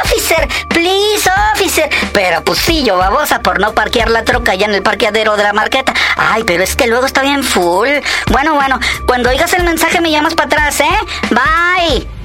officer, 0.04 0.48
please, 0.70 1.30
officer, 1.54 1.90
pero 2.14 2.44
pues 2.44 2.60
sí, 2.60 2.84
yo 2.84 2.98
babosa 2.98 3.42
por 3.42 3.60
no 3.60 3.74
parquear 3.74 4.10
la 4.10 4.24
troca 4.24 4.56
ya 4.56 4.66
en 4.66 4.74
el 4.76 4.84
parqueadero 4.84 5.36
de 5.36 5.44
la 5.44 5.54
marqueta, 5.54 5.94
ay, 6.18 6.44
pero 6.44 6.64
es 6.64 6.76
que 6.76 6.88
luego 6.88 7.06
está 7.06 7.22
bien 7.22 7.44
full, 7.44 7.90
bueno, 8.32 8.56
bueno, 8.56 8.80
cuando 9.06 9.30
oigas 9.30 9.54
el 9.54 9.64
mensaje 9.64 10.02
me 10.02 10.12
llamas 10.12 10.36
para 10.36 10.48
atrás, 10.48 10.80
¿eh? 10.80 10.98
Bye. 11.30 12.23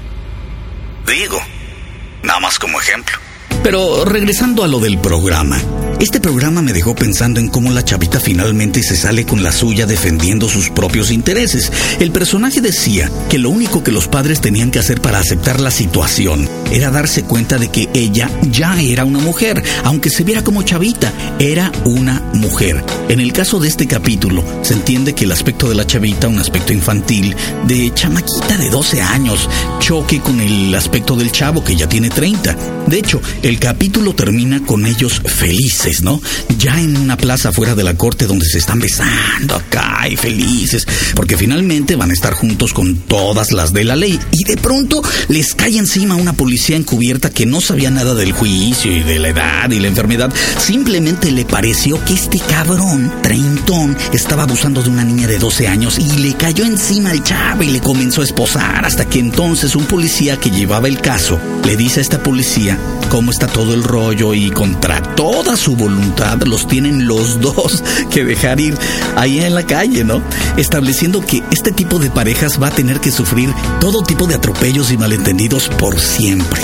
Digo, 1.08 1.40
nada 2.22 2.38
más 2.38 2.58
como 2.58 2.78
ejemplo. 2.78 3.16
Pero 3.62 4.04
regresando 4.04 4.62
a 4.62 4.68
lo 4.68 4.78
del 4.78 4.98
programa, 4.98 5.58
este 6.00 6.20
programa 6.20 6.62
me 6.62 6.72
dejó 6.72 6.94
pensando 6.94 7.40
en 7.40 7.48
cómo 7.48 7.72
la 7.72 7.84
chavita 7.84 8.20
finalmente 8.20 8.84
se 8.84 8.96
sale 8.96 9.26
con 9.26 9.42
la 9.42 9.50
suya 9.50 9.84
defendiendo 9.84 10.48
sus 10.48 10.70
propios 10.70 11.10
intereses. 11.10 11.72
El 11.98 12.12
personaje 12.12 12.60
decía 12.60 13.10
que 13.28 13.38
lo 13.38 13.50
único 13.50 13.82
que 13.82 13.90
los 13.90 14.06
padres 14.06 14.40
tenían 14.40 14.70
que 14.70 14.78
hacer 14.78 15.00
para 15.00 15.18
aceptar 15.18 15.58
la 15.60 15.72
situación 15.72 16.48
era 16.70 16.90
darse 16.90 17.24
cuenta 17.24 17.58
de 17.58 17.68
que 17.68 17.88
ella 17.94 18.30
ya 18.50 18.80
era 18.80 19.04
una 19.04 19.18
mujer, 19.18 19.60
aunque 19.82 20.10
se 20.10 20.22
viera 20.22 20.44
como 20.44 20.62
chavita, 20.62 21.12
era 21.40 21.72
una 21.84 22.20
mujer. 22.34 22.84
En 23.08 23.18
el 23.18 23.32
caso 23.32 23.58
de 23.58 23.66
este 23.66 23.88
capítulo, 23.88 24.44
se 24.62 24.74
entiende 24.74 25.14
que 25.14 25.24
el 25.24 25.32
aspecto 25.32 25.68
de 25.68 25.74
la 25.74 25.86
chavita, 25.86 26.28
un 26.28 26.38
aspecto 26.38 26.72
infantil, 26.72 27.34
de 27.66 27.92
chamaquita 27.92 28.56
de 28.56 28.70
12 28.70 29.02
años, 29.02 29.48
choque 29.80 30.20
con 30.20 30.40
el 30.40 30.72
aspecto 30.74 31.16
del 31.16 31.32
chavo 31.32 31.64
que 31.64 31.74
ya 31.74 31.88
tiene 31.88 32.08
30. 32.08 32.56
De 32.86 32.98
hecho, 32.98 33.20
el 33.42 33.58
capítulo 33.58 34.14
termina 34.14 34.60
con 34.64 34.86
ellos 34.86 35.20
¿no? 36.02 36.20
Ya 36.58 36.80
en 36.80 36.96
una 36.96 37.16
plaza 37.16 37.52
fuera 37.52 37.74
de 37.74 37.82
la 37.82 37.94
corte 37.94 38.26
donde 38.26 38.46
se 38.46 38.58
están 38.58 38.78
besando 38.78 39.54
acá 39.56 40.06
y 40.08 40.16
felices, 40.16 40.86
porque 41.14 41.36
finalmente 41.36 41.96
van 41.96 42.10
a 42.10 42.12
estar 42.12 42.34
juntos 42.34 42.72
con 42.72 42.96
todas 42.96 43.52
las 43.52 43.72
de 43.72 43.84
la 43.84 43.96
ley. 43.96 44.18
Y 44.32 44.44
de 44.44 44.56
pronto 44.56 45.02
les 45.28 45.54
cae 45.54 45.78
encima 45.78 46.14
una 46.14 46.34
policía 46.34 46.76
encubierta 46.76 47.30
que 47.30 47.46
no 47.46 47.60
sabía 47.60 47.90
nada 47.90 48.14
del 48.14 48.32
juicio 48.32 48.92
y 48.92 49.02
de 49.02 49.18
la 49.18 49.28
edad 49.28 49.70
y 49.70 49.80
la 49.80 49.88
enfermedad. 49.88 50.32
Simplemente 50.58 51.30
le 51.30 51.44
pareció 51.44 52.04
que 52.04 52.14
este 52.14 52.38
cabrón, 52.38 53.12
treintón, 53.22 53.96
estaba 54.12 54.42
abusando 54.42 54.82
de 54.82 54.90
una 54.90 55.04
niña 55.04 55.26
de 55.26 55.38
12 55.38 55.68
años 55.68 55.98
y 55.98 56.18
le 56.18 56.34
cayó 56.34 56.64
encima 56.64 57.10
al 57.10 57.22
chavo 57.22 57.62
y 57.62 57.70
le 57.70 57.80
comenzó 57.80 58.20
a 58.20 58.24
esposar 58.24 58.84
hasta 58.84 59.06
que 59.06 59.18
entonces 59.18 59.74
un 59.74 59.86
policía 59.86 60.38
que 60.38 60.50
llevaba 60.50 60.88
el 60.88 61.00
caso 61.00 61.40
le 61.64 61.76
dice 61.76 62.00
a 62.00 62.02
esta 62.02 62.22
policía 62.22 62.78
cómo 63.08 63.30
está 63.30 63.46
todo 63.46 63.74
el 63.74 63.82
rollo 63.82 64.34
y 64.34 64.50
contra 64.50 65.02
toda 65.14 65.56
su 65.56 65.76
voluntad 65.78 66.42
los 66.42 66.68
tienen 66.68 67.06
los 67.06 67.40
dos 67.40 67.82
que 68.10 68.24
dejar 68.24 68.60
ir 68.60 68.76
ahí 69.16 69.40
en 69.40 69.54
la 69.54 69.66
calle, 69.66 70.04
¿no? 70.04 70.22
Estableciendo 70.56 71.24
que 71.24 71.42
este 71.50 71.72
tipo 71.72 71.98
de 71.98 72.10
parejas 72.10 72.60
va 72.62 72.68
a 72.68 72.72
tener 72.72 73.00
que 73.00 73.10
sufrir 73.10 73.52
todo 73.80 74.02
tipo 74.02 74.26
de 74.26 74.34
atropellos 74.34 74.90
y 74.90 74.98
malentendidos 74.98 75.68
por 75.68 75.98
siempre. 75.98 76.60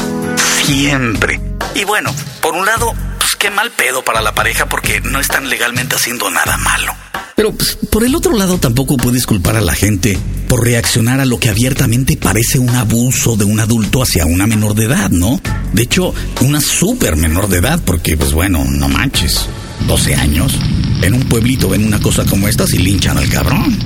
Siempre. 0.65 1.41
Y 1.75 1.85
bueno, 1.85 2.15
por 2.41 2.55
un 2.55 2.67
lado, 2.67 2.93
pues 3.19 3.37
qué 3.37 3.51
mal 3.51 3.71
pedo 3.71 4.03
para 4.03 4.21
la 4.21 4.35
pareja 4.35 4.67
porque 4.67 5.01
no 5.01 5.21
están 5.21 5.49
legalmente 5.49 5.97
haciendo 5.97 6.31
nada 6.31 6.57
malo. 6.59 6.95
Pero 7.37 7.53
pues, 7.53 7.77
por 7.91 8.05
el 8.05 8.15
otro 8.15 8.37
lado 8.37 8.59
tampoco 8.59 8.97
puedes 8.97 9.27
culpar 9.27 9.57
a 9.57 9.61
la 9.61 9.75
gente 9.75 10.17
por 10.49 10.63
reaccionar 10.63 11.21
a 11.21 11.25
lo 11.25 11.41
que 11.41 11.49
abiertamente 11.49 12.17
parece 12.17 12.61
un 12.61 12.71
abuso 12.71 13.37
de 13.37 13.45
un 13.45 13.59
adulto 13.59 14.03
hacia 14.03 14.25
una 14.25 14.47
menor 14.47 14.75
de 14.75 14.85
edad, 14.85 15.11
¿no? 15.11 15.41
De 15.73 15.83
hecho, 15.83 16.15
una 16.43 16.61
súper 16.61 17.17
menor 17.17 17.49
de 17.49 17.59
edad, 17.59 17.81
porque 17.85 18.17
pues 18.17 18.33
bueno, 18.33 18.65
no 18.65 18.89
manches, 18.89 19.47
12 19.89 20.15
años. 20.15 20.55
En 21.03 21.15
un 21.15 21.25
pueblito 21.25 21.69
ven 21.69 21.85
una 21.85 21.99
cosa 21.99 22.25
como 22.25 22.47
esta 22.47 22.65
y 22.73 22.79
linchan 22.79 23.19
al 23.19 23.29
cabrón. 23.29 23.79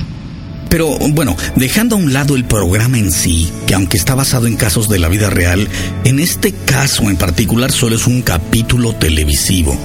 Pero 0.69 0.99
bueno, 0.99 1.35
dejando 1.55 1.95
a 1.95 1.99
un 1.99 2.13
lado 2.13 2.35
el 2.35 2.45
programa 2.45 2.99
en 2.99 3.11
sí, 3.11 3.51
que 3.65 3.73
aunque 3.73 3.97
está 3.97 4.13
basado 4.13 4.45
en 4.45 4.55
casos 4.55 4.87
de 4.87 4.99
la 4.99 5.09
vida 5.09 5.31
real, 5.31 5.67
en 6.03 6.19
este 6.19 6.53
caso 6.53 7.09
en 7.09 7.17
particular 7.17 7.71
solo 7.71 7.95
es 7.95 8.05
un 8.05 8.21
capítulo 8.21 8.93
televisivo. 8.93 9.75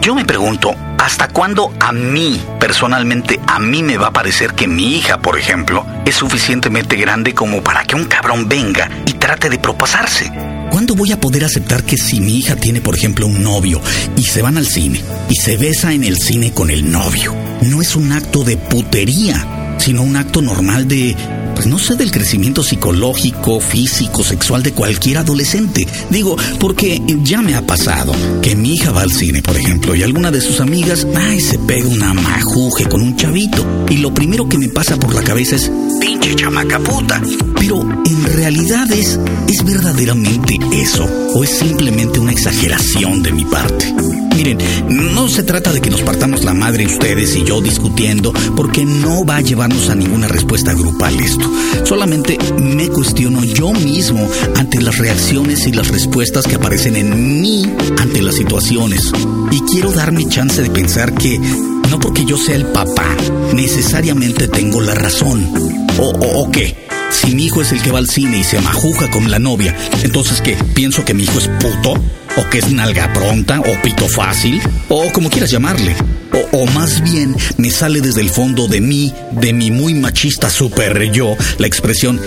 Yo 0.00 0.14
me 0.14 0.24
pregunto, 0.24 0.74
¿hasta 1.04 1.28
cuándo 1.28 1.70
a 1.80 1.92
mí, 1.92 2.40
personalmente, 2.58 3.38
a 3.46 3.58
mí 3.58 3.82
me 3.82 3.98
va 3.98 4.06
a 4.06 4.12
parecer 4.12 4.54
que 4.54 4.66
mi 4.66 4.96
hija, 4.96 5.18
por 5.18 5.38
ejemplo, 5.38 5.84
es 6.06 6.14
suficientemente 6.14 6.96
grande 6.96 7.34
como 7.34 7.62
para 7.62 7.84
que 7.84 7.94
un 7.94 8.06
cabrón 8.06 8.48
venga 8.48 8.88
y 9.04 9.12
trate 9.12 9.50
de 9.50 9.58
propasarse? 9.58 10.32
¿Cuándo 10.70 10.94
voy 10.94 11.12
a 11.12 11.20
poder 11.20 11.44
aceptar 11.44 11.84
que 11.84 11.98
si 11.98 12.20
mi 12.20 12.38
hija 12.38 12.56
tiene, 12.56 12.80
por 12.80 12.94
ejemplo, 12.94 13.26
un 13.26 13.42
novio 13.42 13.82
y 14.16 14.22
se 14.22 14.40
van 14.40 14.56
al 14.56 14.66
cine 14.66 15.04
y 15.28 15.34
se 15.34 15.58
besa 15.58 15.92
en 15.92 16.04
el 16.04 16.16
cine 16.16 16.52
con 16.52 16.70
el 16.70 16.90
novio? 16.90 17.34
No 17.60 17.82
es 17.82 17.96
un 17.96 18.10
acto 18.10 18.42
de 18.42 18.56
putería, 18.56 19.76
sino 19.78 20.02
un 20.02 20.16
acto 20.16 20.40
normal 20.40 20.88
de 20.88 21.14
pues 21.54 21.66
no 21.66 21.78
sé 21.78 21.96
del 21.96 22.10
crecimiento 22.10 22.62
psicológico, 22.62 23.60
físico, 23.60 24.24
sexual 24.24 24.62
de 24.62 24.72
cualquier 24.72 25.18
adolescente. 25.18 25.86
Digo, 26.10 26.36
porque 26.58 27.00
ya 27.22 27.42
me 27.42 27.54
ha 27.54 27.66
pasado 27.66 28.12
que 28.42 28.56
mi 28.56 28.74
hija 28.74 28.90
va 28.90 29.02
al 29.02 29.12
cine, 29.12 29.42
por 29.42 29.56
ejemplo, 29.56 29.94
y 29.94 30.02
alguna 30.02 30.30
de 30.30 30.40
sus 30.40 30.60
amigas, 30.60 31.06
ay, 31.14 31.40
se 31.40 31.58
pega 31.58 31.88
una 31.88 32.14
majuje 32.14 32.86
con 32.86 33.02
un 33.02 33.16
chavito. 33.16 33.64
Y 33.88 33.98
lo 33.98 34.12
primero 34.12 34.48
que 34.48 34.58
me 34.58 34.68
pasa 34.68 34.96
por 34.96 35.14
la 35.14 35.22
cabeza 35.22 35.56
es, 35.56 35.70
pinche 36.00 36.34
chamaca 36.34 36.78
puta. 36.80 37.22
Pero 37.58 37.80
en 37.80 38.24
realidad 38.24 38.90
es, 38.92 39.18
es 39.48 39.64
verdaderamente 39.64 40.58
eso, 40.72 41.04
o 41.34 41.44
es 41.44 41.50
simplemente 41.50 42.20
una 42.20 42.32
exageración 42.32 43.22
de 43.22 43.32
mi 43.32 43.44
parte. 43.44 44.23
Miren, 44.34 44.58
no 44.88 45.28
se 45.28 45.44
trata 45.44 45.72
de 45.72 45.80
que 45.80 45.90
nos 45.90 46.02
partamos 46.02 46.44
la 46.44 46.54
madre 46.54 46.86
ustedes 46.86 47.36
y 47.36 47.44
yo 47.44 47.60
discutiendo, 47.60 48.32
porque 48.56 48.84
no 48.84 49.24
va 49.24 49.36
a 49.36 49.40
llevarnos 49.40 49.88
a 49.90 49.94
ninguna 49.94 50.26
respuesta 50.26 50.72
grupal 50.74 51.18
esto. 51.20 51.50
Solamente 51.84 52.38
me 52.60 52.88
cuestiono 52.88 53.44
yo 53.44 53.72
mismo 53.72 54.28
ante 54.56 54.80
las 54.82 54.98
reacciones 54.98 55.66
y 55.66 55.72
las 55.72 55.88
respuestas 55.88 56.46
que 56.46 56.56
aparecen 56.56 56.96
en 56.96 57.40
mí 57.40 57.64
ante 57.98 58.22
las 58.22 58.34
situaciones. 58.34 59.12
Y 59.52 59.60
quiero 59.60 59.92
darme 59.92 60.28
chance 60.28 60.60
de 60.62 60.70
pensar 60.70 61.14
que 61.14 61.38
no 61.38 62.00
porque 62.00 62.24
yo 62.24 62.36
sea 62.36 62.56
el 62.56 62.66
papá, 62.66 63.06
necesariamente 63.54 64.48
tengo 64.48 64.80
la 64.80 64.94
razón. 64.94 65.48
¿O, 65.98 66.08
o, 66.08 66.42
o 66.42 66.50
qué? 66.50 66.84
si 67.10 67.34
mi 67.34 67.44
hijo 67.44 67.62
es 67.62 67.70
el 67.70 67.80
que 67.80 67.92
va 67.92 67.98
al 67.98 68.08
cine 68.08 68.38
y 68.38 68.44
se 68.44 68.60
majuja 68.60 69.08
con 69.10 69.30
la 69.30 69.38
novia, 69.38 69.76
entonces 70.02 70.40
¿qué? 70.40 70.56
¿Pienso 70.74 71.04
que 71.04 71.14
mi 71.14 71.22
hijo 71.22 71.38
es 71.38 71.48
puto? 71.60 71.94
¿O 72.36 72.50
que 72.50 72.58
es 72.58 72.72
nalga 72.72 73.12
pronta? 73.12 73.60
¿O 73.60 73.82
pito 73.82 74.08
fácil? 74.08 74.60
O 74.88 75.12
como 75.12 75.30
quieras 75.30 75.50
llamarle. 75.50 75.94
O, 76.32 76.62
o 76.62 76.66
más 76.66 77.00
bien 77.02 77.36
me 77.58 77.70
sale 77.70 78.00
desde 78.00 78.20
el 78.20 78.30
fondo 78.30 78.66
de 78.66 78.80
mí, 78.80 79.14
de 79.32 79.52
mi 79.52 79.70
muy 79.70 79.94
machista 79.94 80.50
super 80.50 81.10
yo, 81.12 81.36
la 81.58 81.66
expresión 81.66 82.20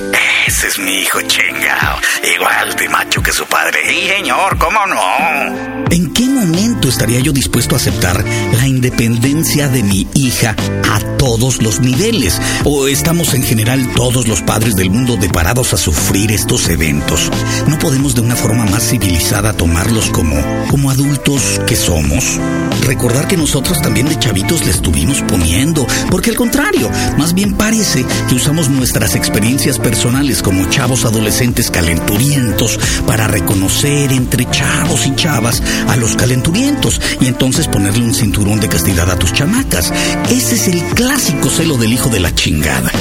ese 0.47 0.67
es 0.67 0.79
mi 0.79 0.93
hijo 1.01 1.21
chingao, 1.23 1.99
igual 2.35 2.73
de 2.77 2.87
macho 2.87 3.21
que 3.21 3.33
su 3.33 3.45
padre. 3.47 3.79
Sí, 3.85 4.07
señor, 4.07 4.57
¿cómo 4.57 4.79
no? 4.87 5.85
¿En 5.91 6.13
qué 6.13 6.23
momento 6.23 6.76
estaría 6.89 7.19
yo 7.19 7.31
dispuesto 7.31 7.75
a 7.75 7.77
aceptar 7.77 8.23
la 8.53 8.67
independencia 8.67 9.67
de 9.67 9.83
mi 9.83 10.07
hija 10.13 10.55
a 10.91 10.99
todos 11.17 11.61
los 11.61 11.79
niveles? 11.79 12.39
¿O 12.63 12.87
estamos 12.87 13.33
en 13.33 13.43
general 13.43 13.93
todos 13.95 14.27
los 14.27 14.41
padres 14.41 14.75
del 14.75 14.89
mundo 14.89 15.17
deparados 15.17 15.73
a 15.73 15.77
sufrir 15.77 16.31
estos 16.31 16.69
eventos? 16.69 17.31
¿No 17.67 17.77
podemos 17.79 18.15
de 18.15 18.21
una 18.21 18.35
forma 18.35 18.65
más 18.65 18.89
civilizada 18.89 19.53
tomarlos 19.53 20.09
como, 20.11 20.35
como 20.69 20.91
adultos 20.91 21.59
que 21.65 21.75
somos? 21.75 22.39
Recordar 22.85 23.27
que 23.27 23.37
nosotros 23.37 23.81
también 23.81 24.07
de 24.07 24.19
chavitos 24.19 24.63
le 24.63 24.71
estuvimos 24.71 25.21
poniendo, 25.21 25.85
porque 26.09 26.29
al 26.29 26.35
contrario, 26.35 26.89
más 27.17 27.33
bien 27.33 27.53
parece 27.53 28.05
que 28.29 28.35
usamos 28.35 28.69
nuestras 28.69 29.15
experiencias 29.15 29.79
personales 29.79 30.41
como 30.41 30.69
chavos 30.69 31.05
adolescentes 31.05 31.71
calenturientos 31.71 32.79
para 33.05 33.27
reconocer 33.27 34.11
entre 34.11 34.49
chavos 34.49 35.05
y 35.07 35.15
chavas 35.15 35.61
a 35.87 35.95
los 35.97 36.15
calenturientos 36.15 36.76
y 37.19 37.27
entonces 37.27 37.67
ponerle 37.67 38.03
un 38.03 38.13
cinturón 38.13 38.59
de 38.59 38.69
castidad 38.69 39.09
a 39.09 39.17
tus 39.17 39.33
chamacas. 39.33 39.91
Ese 40.29 40.55
es 40.55 40.67
el 40.67 40.81
clásico 40.93 41.49
celo 41.49 41.77
del 41.77 41.93
hijo 41.93 42.09
de 42.09 42.19
la 42.19 42.33
chingada. 42.33 42.91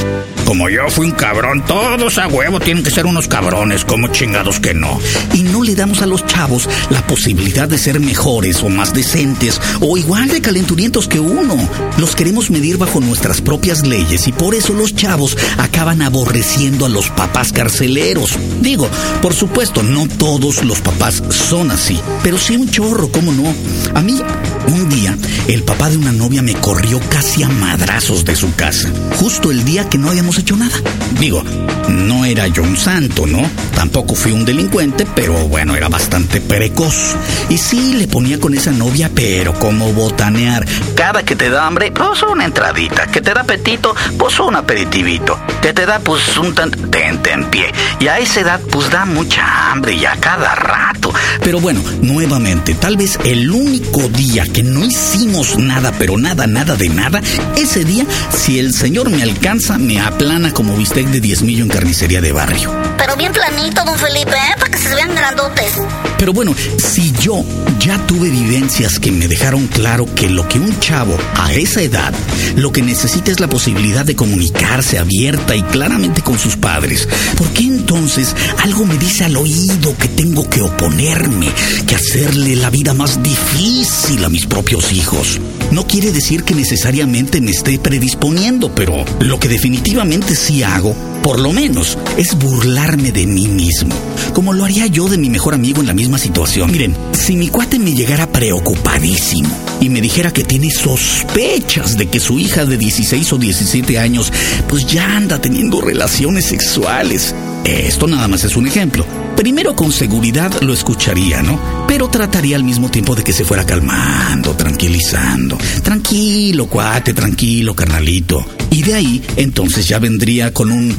Como 0.47 0.69
yo 0.69 0.89
fui 0.89 1.07
un 1.07 1.13
cabrón, 1.13 1.65
todos 1.67 2.19
a 2.19 2.29
huevo 2.29 2.61
tienen 2.61 2.85
que 2.85 2.91
ser 2.93 3.05
unos 3.05 3.27
cabrones, 3.27 3.85
como 3.85 4.09
chingados 4.09 4.61
que 4.61 4.75
no. 4.75 4.99
Y 5.35 5.43
no 5.43 5.65
le 5.65 5.75
damos 5.75 6.03
a 6.03 6.07
los 6.07 6.25
chavos 6.25 6.69
la 6.89 7.05
posibilidad 7.05 7.69
de 7.69 7.77
ser 7.77 7.99
mejores 7.99 8.63
o 8.63 8.69
más 8.69 8.95
decentes 8.95 9.61
o 9.81 9.99
igual 9.99 10.29
de 10.29 10.41
calenturientos 10.41 11.09
que 11.09 11.19
uno. 11.19 11.57
Los 11.99 12.15
queremos 12.15 12.51
medir 12.51 12.79
bajo 12.79 13.01
nuestras 13.01 13.41
propias 13.41 13.85
leyes 13.85 14.29
y 14.29 14.33
por 14.33 14.55
eso 14.55 14.73
los 14.73 14.95
chavos 14.95 15.37
acaban 15.59 16.01
aborreciendo 16.01 16.87
a 16.87 16.91
los 16.91 17.11
papás 17.11 17.53
carceleros. 17.53 18.39
Digo, 18.61 18.89
por 19.21 19.35
supuesto, 19.35 19.83
no 19.83 20.07
todos 20.07 20.65
los 20.65 20.81
papás 20.81 21.25
son 21.29 21.73
así, 21.73 22.01
pero 22.23 22.39
sí 22.39 22.57
un 22.57 22.71
chorro, 22.71 23.11
¿cómo 23.11 23.33
no? 23.33 23.53
A 23.95 24.01
mí, 24.01 24.23
un 24.69 24.89
día, 24.89 25.19
el 25.49 25.63
papá 25.63 25.91
de 25.91 25.97
una 25.97 26.13
novia 26.13 26.43
me 26.43 26.55
corrió 26.55 27.01
casi 27.09 27.43
a 27.43 27.49
madrazos 27.49 28.25
de 28.25 28.35
su 28.35 28.55
casa, 28.55 28.91
justo 29.17 29.51
el 29.51 29.65
día 29.65 29.89
que 29.89 29.99
no 29.99 30.11
habíamos 30.11 30.39
hecho 30.39 30.57
nada. 30.57 30.77
Digo, 31.21 31.43
no 31.89 32.25
era 32.25 32.47
yo 32.49 32.63
un 32.63 32.77
santo, 32.77 33.27
¿no? 33.27 33.49
Tampoco 33.75 34.15
fui 34.15 34.33
un 34.33 34.45
delincuente, 34.45 35.07
pero 35.15 35.35
bueno, 35.49 35.77
era 35.77 35.89
bastante 35.89 36.41
precoz. 36.41 37.15
Y 37.49 37.59
sí, 37.59 37.95
le 37.95 38.09
ponía 38.09 38.41
con 38.41 38.55
esa 38.55 38.73
novia, 38.73 39.11
pero 39.15 39.55
como 39.55 39.93
botanear. 39.93 40.67
Cada 40.95 41.23
que 41.23 41.37
te 41.37 41.51
da 41.51 41.67
hambre, 41.67 41.93
pues 41.93 42.23
una 42.23 42.45
entradita. 42.45 43.07
Que 43.07 43.21
te 43.21 43.33
da 43.33 43.43
apetito, 43.43 43.95
pues 44.19 44.39
un 44.41 44.57
aperitivito. 44.57 45.39
Que 45.63 45.73
te 45.73 45.87
da, 45.87 45.99
pues 46.01 46.37
un 46.39 46.55
tan... 46.55 46.71
Tente 46.71 47.33
en 47.33 47.45
pie. 47.51 47.67
Y 48.01 48.09
a 48.09 48.19
esa 48.19 48.41
edad, 48.41 48.61
pues 48.71 48.91
da 48.91 49.05
mucha 49.05 49.71
hambre 49.71 49.95
y 49.95 50.05
a 50.05 50.17
cada 50.17 50.55
rato. 50.55 51.13
Pero 51.43 51.61
bueno, 51.61 51.81
nuevamente, 52.01 52.75
tal 52.75 52.97
vez 52.97 53.19
el 53.25 53.51
único 53.51 54.09
día 54.09 54.47
que 54.53 54.63
no 54.63 54.85
hicimos 54.85 55.36
nada, 55.59 55.93
pero 55.99 56.17
nada, 56.17 56.47
nada 56.47 56.77
de 56.77 56.89
nada, 56.89 57.21
ese 57.57 57.85
día, 57.85 58.07
si 58.35 58.59
el 58.59 58.73
señor 58.73 59.11
me 59.11 59.23
alcanza, 59.23 59.77
me 59.77 60.01
aplana 60.01 60.51
como 60.53 60.75
bistec 60.75 61.07
de 61.09 61.21
diezmillo 61.21 61.63
en 61.63 61.69
carnicería 61.69 62.23
de 62.23 62.33
barrio. 62.33 62.73
Pero 62.97 63.17
bien 63.17 63.33
planito, 63.33 63.85
don 63.85 63.99
Felipe, 63.99 64.31
¿eh? 64.31 64.55
Para 64.59 64.71
que 64.71 64.79
se 64.79 64.95
vean 64.95 65.15
grandotes. 65.15 65.73
Pero 66.19 66.33
bueno, 66.33 66.55
si 66.79 67.13
yo 67.21 67.45
ya 67.79 67.99
tuve 68.07 68.31
vivencias 68.31 68.99
que 68.99 69.13
me 69.13 69.29
dejaron 69.29 69.67
claro 69.67 70.07
que 70.15 70.31
lo 70.31 70.49
que 70.49 70.59
un 70.59 70.81
chavo 70.81 71.19
a 71.35 71.53
esa 71.53 71.83
edad, 71.83 72.15
lo 72.57 72.73
que 72.73 72.81
necesita 72.81 73.31
es 73.31 73.39
la 73.39 73.49
posibilidad 73.49 74.07
de 74.07 74.17
comunicarse 74.17 74.99
abierta 74.99 75.55
y 75.55 75.63
claramente 75.65 76.23
con 76.23 76.39
sus 76.39 76.57
padres, 76.57 77.07
¿por 77.37 77.49
qué 77.51 77.65
entonces 77.65 78.35
algo 78.63 78.87
me 78.87 78.97
dice 78.97 79.25
al 79.25 79.37
oído 79.37 79.95
que 79.99 80.09
tengo 80.09 80.49
que 80.49 80.63
oponerme, 80.63 81.49
que 81.87 81.95
hacerle 81.95 82.57
la 82.57 82.71
vida 82.71 82.95
más 82.95 83.23
difícil 83.23 84.25
a 84.25 84.31
mis 84.31 84.47
propios 84.47 84.93
hijos? 84.93 85.26
No 85.71 85.87
quiere 85.87 86.13
decir 86.13 86.45
que 86.45 86.55
necesariamente 86.55 87.41
me 87.41 87.51
esté 87.51 87.79
predisponiendo, 87.79 88.75
pero 88.75 89.05
lo 89.21 89.39
que 89.39 89.49
definitivamente 89.49 90.35
sí 90.35 90.63
hago, 90.63 90.95
por 91.23 91.41
lo 91.41 91.53
menos, 91.53 91.99
es 92.17 92.39
burlarme 92.39 93.13
de 93.13 93.27
mí 93.27 93.49
mismo, 93.49 93.95
como 94.33 94.53
lo 94.53 94.65
haría 94.65 94.87
yo 94.87 95.09
de 95.09 95.19
mi 95.19 95.29
mejor 95.29 95.55
amigo 95.55 95.81
en 95.81 95.89
la 95.89 95.95
misma 95.95 96.19
situación. 96.19 96.71
Miren, 96.71 96.97
si 97.13 97.37
mi 97.37 97.49
cuate 97.49 97.79
me 97.79 97.95
llegara 97.95 98.29
preocupadísimo 98.29 99.49
y 99.81 99.89
me 99.89 100.01
dijera 100.01 100.33
que 100.33 100.45
tiene 100.45 100.71
sospechas 100.71 101.97
de 101.99 102.07
que 102.09 102.21
su 102.21 102.39
hija 102.39 102.65
de 102.65 102.77
16 102.77 103.33
o 103.33 103.39
17 103.39 103.99
años 103.99 104.33
pues 104.69 104.87
ya 104.87 105.17
anda 105.17 105.41
teniendo 105.41 105.81
relaciones 105.81 106.47
sexuales, 106.47 107.35
esto 107.67 108.07
nada 108.07 108.29
más 108.29 108.45
es 108.45 108.57
un 108.57 108.67
ejemplo. 108.67 109.05
Primero 109.37 109.75
con 109.75 109.93
seguridad 109.93 110.53
lo 110.63 110.73
escucharía, 110.73 111.43
¿no? 111.43 111.87
Pero 111.87 112.09
trataría 112.09 112.57
al 112.57 112.65
mismo 112.65 112.91
tiempo 112.91 113.15
de 113.15 113.25
que 113.25 113.33
se 113.33 113.45
fuera 113.45 113.65
calmando, 113.65 114.55
tranquilizando. 114.55 115.59
Tranquilo, 115.83 116.67
cuate, 116.67 117.13
tranquilo, 117.13 117.75
carnalito. 117.75 118.45
Y 118.71 118.83
de 118.83 118.95
ahí, 118.95 119.23
entonces 119.37 119.87
ya 119.87 119.99
vendría 119.99 120.53
con 120.53 120.71
un... 120.73 120.97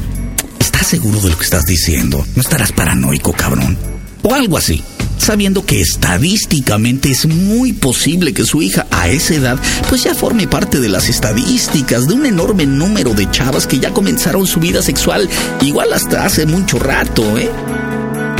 ¿Estás 0.58 0.86
seguro 0.86 1.20
de 1.20 1.30
lo 1.30 1.38
que 1.38 1.44
estás 1.44 1.64
diciendo? 1.64 2.24
¿No 2.34 2.42
estarás 2.42 2.72
paranoico, 2.72 3.32
cabrón? 3.32 3.97
O 4.22 4.34
algo 4.34 4.56
así. 4.56 4.82
Sabiendo 5.18 5.64
que 5.64 5.80
estadísticamente 5.80 7.10
es 7.10 7.26
muy 7.26 7.72
posible 7.72 8.32
que 8.32 8.44
su 8.44 8.62
hija 8.62 8.86
a 8.90 9.08
esa 9.08 9.34
edad 9.34 9.58
pues 9.88 10.04
ya 10.04 10.14
forme 10.14 10.46
parte 10.46 10.80
de 10.80 10.88
las 10.88 11.08
estadísticas 11.08 12.06
de 12.06 12.14
un 12.14 12.24
enorme 12.24 12.66
número 12.66 13.12
de 13.14 13.30
chavas 13.30 13.66
que 13.66 13.78
ya 13.78 13.92
comenzaron 13.92 14.46
su 14.46 14.60
vida 14.60 14.80
sexual 14.80 15.28
igual 15.60 15.92
hasta 15.92 16.24
hace 16.24 16.46
mucho 16.46 16.78
rato, 16.78 17.36
¿eh? 17.36 17.50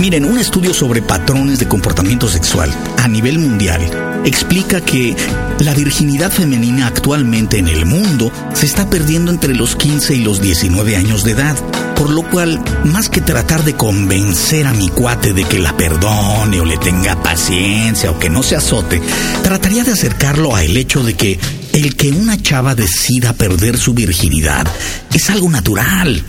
Miren, 0.01 0.25
un 0.25 0.39
estudio 0.39 0.73
sobre 0.73 1.03
patrones 1.03 1.59
de 1.59 1.67
comportamiento 1.67 2.29
sexual 2.29 2.73
a 2.97 3.09
nivel 3.09 3.41
mundial 3.41 3.83
explica 4.25 4.81
que 4.81 5.17
la 5.59 5.75
virginidad 5.75 6.31
femenina 6.31 6.87
actualmente 6.87 7.59
en 7.59 7.67
el 7.67 7.85
mundo 7.85 8.33
se 8.55 8.67
está 8.67 8.89
perdiendo 8.89 9.33
entre 9.33 9.55
los 9.55 9.75
15 9.75 10.15
y 10.15 10.23
los 10.23 10.41
19 10.41 10.97
años 10.97 11.25
de 11.25 11.33
edad. 11.33 11.57
Por 11.99 12.11
lo 12.11 12.23
cual, 12.31 12.63
más 12.85 13.09
que 13.09 13.21
tratar 13.21 13.65
de 13.65 13.75
convencer 13.75 14.69
a 14.69 14.73
mi 14.73 14.89
cuate 14.89 15.33
de 15.33 15.43
que 15.45 15.59
la 15.59 15.77
perdone 15.77 16.61
o 16.61 16.65
le 16.65 16.79
tenga 16.79 17.21
paciencia 17.21 18.13
o 18.13 18.21
que 18.21 18.31
no 18.31 18.45
se 18.45 18.55
azote, 18.55 19.03
trataría 19.43 19.83
de 19.83 19.93
acercarlo 19.93 20.55
al 20.55 20.77
hecho 20.77 21.03
de 21.03 21.15
que 21.15 21.41
el 21.73 21.97
que 21.97 22.13
una 22.13 22.41
chava 22.41 22.77
decida 22.77 23.33
perder 23.33 23.77
su 23.77 23.95
virginidad 23.95 24.65
es 25.13 25.29
algo 25.29 25.51
natural. 25.51 26.23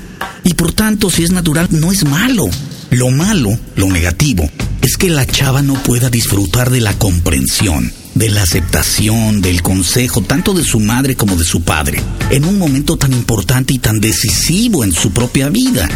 Y 0.43 0.55
por 0.55 0.73
tanto, 0.73 1.12
si 1.12 1.23
es 1.23 1.32
natural, 1.32 1.67
no 1.69 1.91
es 1.91 2.03
malo. 2.03 2.49
Lo 2.89 3.12
malo, 3.12 3.51
lo 3.75 3.89
negativo, 3.89 4.49
es 4.82 4.97
que 4.97 5.10
la 5.10 5.27
chava 5.27 5.62
no 5.62 5.75
pueda 5.84 6.10
disfrutar 6.10 6.71
de 6.71 6.82
la 6.82 6.97
comprensión, 6.97 7.93
de 8.15 8.30
la 8.30 8.43
aceptación, 8.43 9.41
del 9.41 9.62
consejo, 9.62 10.22
tanto 10.22 10.54
de 10.54 10.63
su 10.63 10.80
madre 10.80 11.15
como 11.15 11.36
de 11.36 11.45
su 11.45 11.62
padre, 11.62 12.02
en 12.32 12.45
un 12.45 12.58
momento 12.58 12.98
tan 12.98 13.13
importante 13.13 13.74
y 13.74 13.80
tan 13.80 14.00
decisivo 14.00 14.84
en 14.84 14.91
su 14.91 15.12
propia 15.12 15.50
vida. 15.50 15.88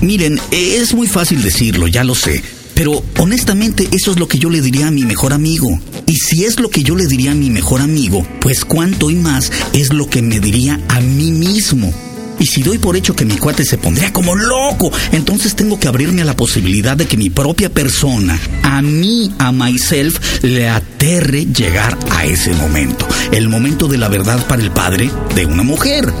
Miren, 0.00 0.40
es 0.50 0.94
muy 0.94 1.06
fácil 1.06 1.42
decirlo, 1.42 1.88
ya 1.88 2.04
lo 2.04 2.14
sé, 2.14 2.42
pero 2.74 3.02
honestamente 3.18 3.88
eso 3.92 4.10
es 4.10 4.18
lo 4.18 4.28
que 4.28 4.38
yo 4.38 4.50
le 4.50 4.60
diría 4.60 4.88
a 4.88 4.90
mi 4.90 5.04
mejor 5.04 5.32
amigo. 5.32 5.80
Y 6.06 6.16
si 6.16 6.44
es 6.44 6.60
lo 6.60 6.68
que 6.68 6.82
yo 6.82 6.94
le 6.94 7.06
diría 7.06 7.32
a 7.32 7.34
mi 7.34 7.50
mejor 7.50 7.80
amigo, 7.80 8.26
pues 8.40 8.64
cuánto 8.64 9.10
y 9.10 9.16
más 9.16 9.50
es 9.72 9.92
lo 9.92 10.08
que 10.08 10.22
me 10.22 10.40
diría 10.40 10.80
a 10.88 11.00
mí 11.00 11.32
mismo. 11.32 11.92
Y 12.38 12.46
si 12.46 12.62
doy 12.62 12.78
por 12.78 12.96
hecho 12.96 13.14
que 13.14 13.24
mi 13.24 13.36
cuate 13.36 13.64
se 13.64 13.78
pondría 13.78 14.12
como 14.12 14.34
loco, 14.34 14.90
entonces 15.12 15.54
tengo 15.54 15.78
que 15.78 15.88
abrirme 15.88 16.22
a 16.22 16.26
la 16.26 16.36
posibilidad 16.36 16.96
de 16.96 17.06
que 17.06 17.16
mi 17.16 17.30
propia 17.30 17.70
persona, 17.70 18.38
a 18.62 18.82
mí, 18.82 19.32
a 19.38 19.52
myself, 19.52 20.42
le 20.42 20.68
aterre 20.68 21.46
llegar 21.46 21.96
a 22.10 22.24
ese 22.24 22.52
momento. 22.54 23.06
El 23.32 23.48
momento 23.48 23.88
de 23.88 23.98
la 23.98 24.08
verdad 24.08 24.46
para 24.46 24.62
el 24.62 24.70
padre 24.70 25.10
de 25.34 25.46
una 25.46 25.62
mujer. 25.62 26.12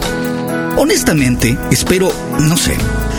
Honestamente, 0.76 1.56
espero, 1.70 2.12
no 2.38 2.56
sé, 2.56 2.76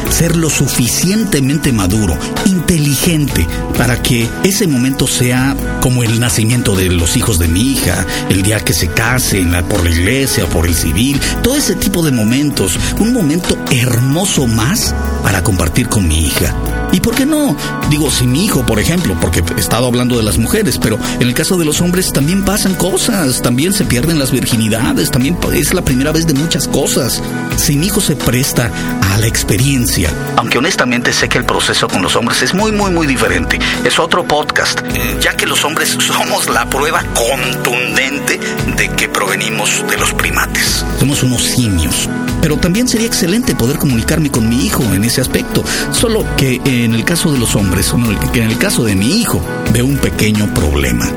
ser 0.10 0.36
lo 0.36 0.50
suficientemente 0.50 1.72
maduro, 1.72 2.18
inteligente, 2.46 3.48
para 3.78 4.02
que 4.02 4.28
ese 4.44 4.68
momento 4.68 5.08
sea 5.08 5.56
como 5.82 6.04
el 6.04 6.20
nacimiento 6.20 6.76
de 6.76 6.90
los 6.90 7.18
hijos 7.18 7.40
de 7.40 7.48
mi 7.48 7.74
hija, 7.74 8.06
el 8.30 8.42
día 8.42 8.60
que 8.60 8.74
se 8.74 8.88
casen 8.88 9.52
por 9.70 9.84
la 9.84 9.92
iglesia 9.92 10.48
por 10.48 10.68
el 10.68 10.76
civil, 10.76 11.20
todo 11.44 11.56
ese 11.56 11.76
tipo 11.76 12.04
de 12.04 12.12
momentos, 12.12 12.78
un 13.00 13.14
momento 13.14 13.58
hermoso 13.72 14.48
más 14.48 14.94
para 15.24 15.44
compartir 15.44 15.88
con 15.88 16.08
mi 16.08 16.26
hija. 16.26 16.56
¿Y 16.92 17.02
por 17.02 17.16
qué 17.16 17.26
no? 17.26 17.56
Digo, 17.90 18.10
si 18.10 18.26
mi 18.26 18.46
hijo, 18.46 18.66
por 18.66 18.80
ejemplo, 18.80 19.16
porque 19.20 19.44
he 19.56 19.60
estado 19.60 19.88
hablando 19.88 20.18
de 20.18 20.24
las 20.24 20.38
mujeres, 20.38 20.78
pero 20.78 20.98
en 21.20 21.28
el 21.28 21.34
caso 21.34 21.58
de 21.58 21.66
los 21.66 21.82
hombres 21.82 22.14
también 22.14 22.46
pasan 22.46 22.76
cosas, 22.76 23.42
también 23.42 23.74
se 23.74 23.84
pierden 23.84 24.20
las 24.20 24.32
virginidades, 24.32 25.12
también 25.12 25.38
es 25.54 25.74
la 25.74 25.84
primera 25.84 26.12
vez 26.12 26.28
de 26.28 26.34
muchas 26.34 26.68
cosas. 26.68 27.22
Si 27.58 27.76
mi 27.76 27.88
hijo 27.88 28.00
se 28.00 28.16
presta 28.16 28.72
a 29.02 29.07
la 29.20 29.28
experiencia. 29.28 30.12
Aunque 30.36 30.58
honestamente 30.58 31.14
sé 31.14 31.30
que 31.30 31.38
el 31.38 31.46
proceso 31.46 31.88
con 31.88 32.02
los 32.02 32.16
hombres 32.16 32.42
es 32.42 32.54
muy, 32.54 32.72
muy, 32.72 32.92
muy 32.92 33.08
diferente. 33.08 33.60
Es 33.84 34.00
otro 34.00 34.26
podcast, 34.26 34.82
ya 35.20 35.36
que 35.36 35.46
los 35.46 35.64
hombres 35.66 35.90
somos 36.00 36.50
la 36.50 36.70
prueba 36.70 37.04
contundente 37.14 38.40
de 38.76 38.90
que 38.90 39.10
provenimos 39.10 39.84
de 39.90 39.98
los 39.98 40.14
primates. 40.14 40.86
Somos 41.00 41.24
unos 41.24 41.44
simios. 41.44 42.10
Pero 42.42 42.58
también 42.58 42.88
sería 42.88 43.08
excelente 43.08 43.56
poder 43.56 43.78
comunicarme 43.78 44.30
con 44.30 44.48
mi 44.48 44.66
hijo 44.66 44.84
en 44.84 45.04
ese 45.04 45.22
aspecto. 45.22 45.64
Solo 45.92 46.26
que 46.36 46.62
en 46.66 46.94
el 46.94 47.04
caso 47.04 47.32
de 47.32 47.40
los 47.40 47.56
hombres, 47.56 47.94
que 48.32 48.42
en 48.42 48.52
el 48.52 48.58
caso 48.58 48.84
de 48.84 48.96
mi 48.96 49.22
hijo, 49.22 49.42
veo 49.74 49.86
un 49.86 49.98
pequeño 49.98 50.54
problema. 50.54 51.10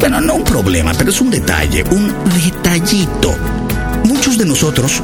Bueno, 0.00 0.20
no 0.20 0.34
un 0.34 0.44
problema, 0.44 0.92
pero 0.96 1.10
es 1.10 1.20
un 1.20 1.30
detalle, 1.30 1.84
un 1.90 2.12
detallito. 2.34 3.34
Muchos 4.04 4.36
de 4.36 4.44
nosotros 4.44 5.02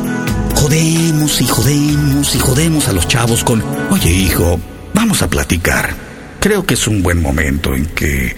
jodemos 0.71 1.41
y 1.41 1.47
jodemos 1.49 2.35
y 2.37 2.39
jodemos 2.39 2.89
a 2.89 2.93
los 2.93 3.09
chavos 3.09 3.43
con, 3.43 3.61
oye 3.91 4.13
hijo, 4.13 4.61
vamos 4.95 5.21
a 5.21 5.29
platicar. 5.29 5.93
Creo 6.39 6.65
que 6.65 6.75
es 6.75 6.87
un 6.87 7.03
buen 7.03 7.21
momento 7.21 7.75
en 7.75 7.87
que 7.87 8.37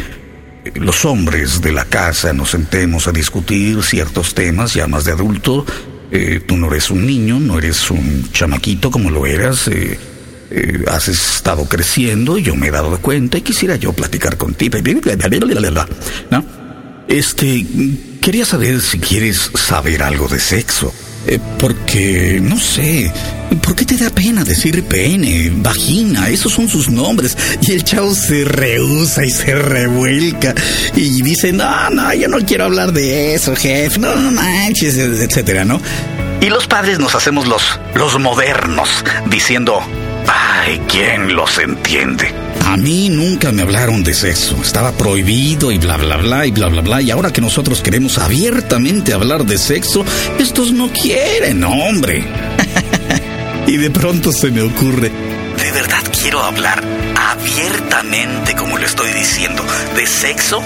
los 0.76 1.04
hombres 1.04 1.60
de 1.60 1.72
la 1.72 1.84
casa 1.84 2.32
nos 2.32 2.52
sentemos 2.52 3.06
a 3.06 3.12
discutir 3.12 3.82
ciertos 3.82 4.32
temas 4.32 4.72
ya 4.72 4.86
más 4.86 5.04
de 5.04 5.12
adulto. 5.12 5.66
Eh, 6.10 6.40
tú 6.46 6.56
no 6.56 6.68
eres 6.68 6.90
un 6.90 7.06
niño, 7.06 7.38
no 7.38 7.58
eres 7.58 7.90
un 7.90 8.30
chamaquito 8.32 8.90
como 8.90 9.10
lo 9.10 9.26
eras. 9.26 9.68
Eh, 9.68 9.98
eh, 10.50 10.84
has 10.88 11.08
estado 11.08 11.66
creciendo 11.66 12.38
y 12.38 12.44
yo 12.44 12.56
me 12.56 12.68
he 12.68 12.70
dado 12.70 12.98
cuenta 12.98 13.36
y 13.36 13.42
quisiera 13.42 13.76
yo 13.76 13.92
platicar 13.92 14.38
contigo. 14.38 14.78
¿No? 16.30 16.42
Este, 17.08 17.66
quería 18.22 18.46
saber 18.46 18.80
si 18.80 18.98
quieres 19.00 19.50
saber 19.54 20.02
algo 20.02 20.28
de 20.28 20.40
sexo. 20.40 20.94
Eh, 21.26 21.38
porque, 21.58 22.40
no 22.42 22.58
sé, 22.58 23.12
¿por 23.62 23.76
qué 23.76 23.84
te 23.84 23.96
da 23.96 24.10
pena 24.10 24.42
decir 24.42 24.82
pene, 24.84 25.52
vagina? 25.54 26.28
Esos 26.28 26.52
son 26.52 26.68
sus 26.68 26.90
nombres. 26.90 27.36
Y 27.60 27.72
el 27.72 27.84
chavo 27.84 28.14
se 28.14 28.44
rehúsa 28.44 29.24
y 29.24 29.30
se 29.30 29.54
revuelca. 29.54 30.54
Y 30.96 31.22
dice, 31.22 31.52
no, 31.52 31.90
no, 31.90 32.12
yo 32.14 32.28
no 32.28 32.38
quiero 32.38 32.64
hablar 32.64 32.92
de 32.92 33.34
eso, 33.34 33.54
jefe. 33.54 33.98
No, 34.00 34.14
no 34.16 34.32
manches, 34.32 34.96
etcétera, 34.98 35.64
¿no? 35.64 35.80
Y 36.40 36.48
los 36.48 36.66
padres 36.66 36.98
nos 36.98 37.14
hacemos 37.14 37.46
los, 37.46 37.78
los 37.94 38.18
modernos, 38.18 39.04
diciendo, 39.30 39.80
ay, 40.26 40.80
¿quién 40.88 41.36
los 41.36 41.56
entiende? 41.58 42.34
A 42.72 42.78
mí 42.78 43.10
nunca 43.10 43.52
me 43.52 43.60
hablaron 43.60 44.02
de 44.02 44.14
sexo. 44.14 44.56
Estaba 44.62 44.92
prohibido 44.92 45.70
y 45.70 45.76
bla, 45.76 45.98
bla, 45.98 46.16
bla, 46.16 46.46
y 46.46 46.52
bla, 46.52 46.68
bla, 46.68 46.80
bla. 46.80 47.02
Y 47.02 47.10
ahora 47.10 47.30
que 47.30 47.42
nosotros 47.42 47.82
queremos 47.82 48.16
abiertamente 48.16 49.12
hablar 49.12 49.44
de 49.44 49.58
sexo, 49.58 50.06
estos 50.38 50.72
no 50.72 50.90
quieren, 50.90 51.62
hombre. 51.64 52.24
y 53.66 53.76
de 53.76 53.90
pronto 53.90 54.32
se 54.32 54.50
me 54.50 54.62
ocurre, 54.62 55.10
¿de 55.10 55.70
verdad 55.70 55.98
quiero 56.18 56.40
hablar 56.40 56.82
abiertamente, 57.14 58.54
como 58.54 58.78
lo 58.78 58.86
estoy 58.86 59.12
diciendo, 59.12 59.62
de 59.94 60.06
sexo? 60.06 60.62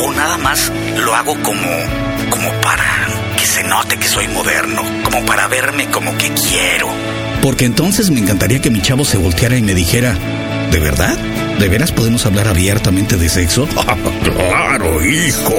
¿O 0.00 0.10
nada 0.14 0.38
más 0.38 0.72
lo 1.04 1.14
hago 1.14 1.34
como, 1.42 1.68
como 2.30 2.50
para 2.62 3.08
que 3.38 3.44
se 3.44 3.62
note 3.64 3.98
que 3.98 4.08
soy 4.08 4.26
moderno, 4.28 4.82
como 5.04 5.22
para 5.26 5.48
verme 5.48 5.90
como 5.90 6.16
que 6.16 6.30
quiero? 6.30 6.88
Porque 7.42 7.66
entonces 7.66 8.08
me 8.08 8.20
encantaría 8.20 8.62
que 8.62 8.70
mi 8.70 8.80
chavo 8.80 9.04
se 9.04 9.18
volteara 9.18 9.58
y 9.58 9.62
me 9.62 9.74
dijera, 9.74 10.16
¿de 10.70 10.80
verdad? 10.80 11.18
¿De 11.58 11.68
veras 11.68 11.92
podemos 11.92 12.26
hablar 12.26 12.48
abiertamente 12.48 13.16
de 13.16 13.28
sexo? 13.28 13.68
claro, 14.24 15.04
hijo. 15.04 15.54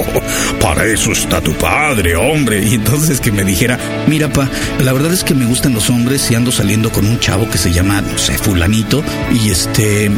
Para 0.60 0.84
eso 0.86 1.12
está 1.12 1.40
tu 1.40 1.52
padre, 1.54 2.16
hombre. 2.16 2.62
Y 2.62 2.74
entonces 2.74 3.20
que 3.20 3.32
me 3.32 3.44
dijera, 3.44 3.78
mira, 4.06 4.28
pa, 4.28 4.48
la 4.82 4.92
verdad 4.92 5.12
es 5.12 5.24
que 5.24 5.34
me 5.34 5.46
gustan 5.46 5.74
los 5.74 5.90
hombres 5.90 6.30
y 6.30 6.34
ando 6.34 6.52
saliendo 6.52 6.90
con 6.92 7.06
un 7.06 7.18
chavo 7.18 7.48
que 7.48 7.58
se 7.58 7.72
llama, 7.72 8.00
no 8.00 8.18
sé, 8.18 8.36
fulanito. 8.38 9.02
Y 9.32 9.50
este, 9.50 10.10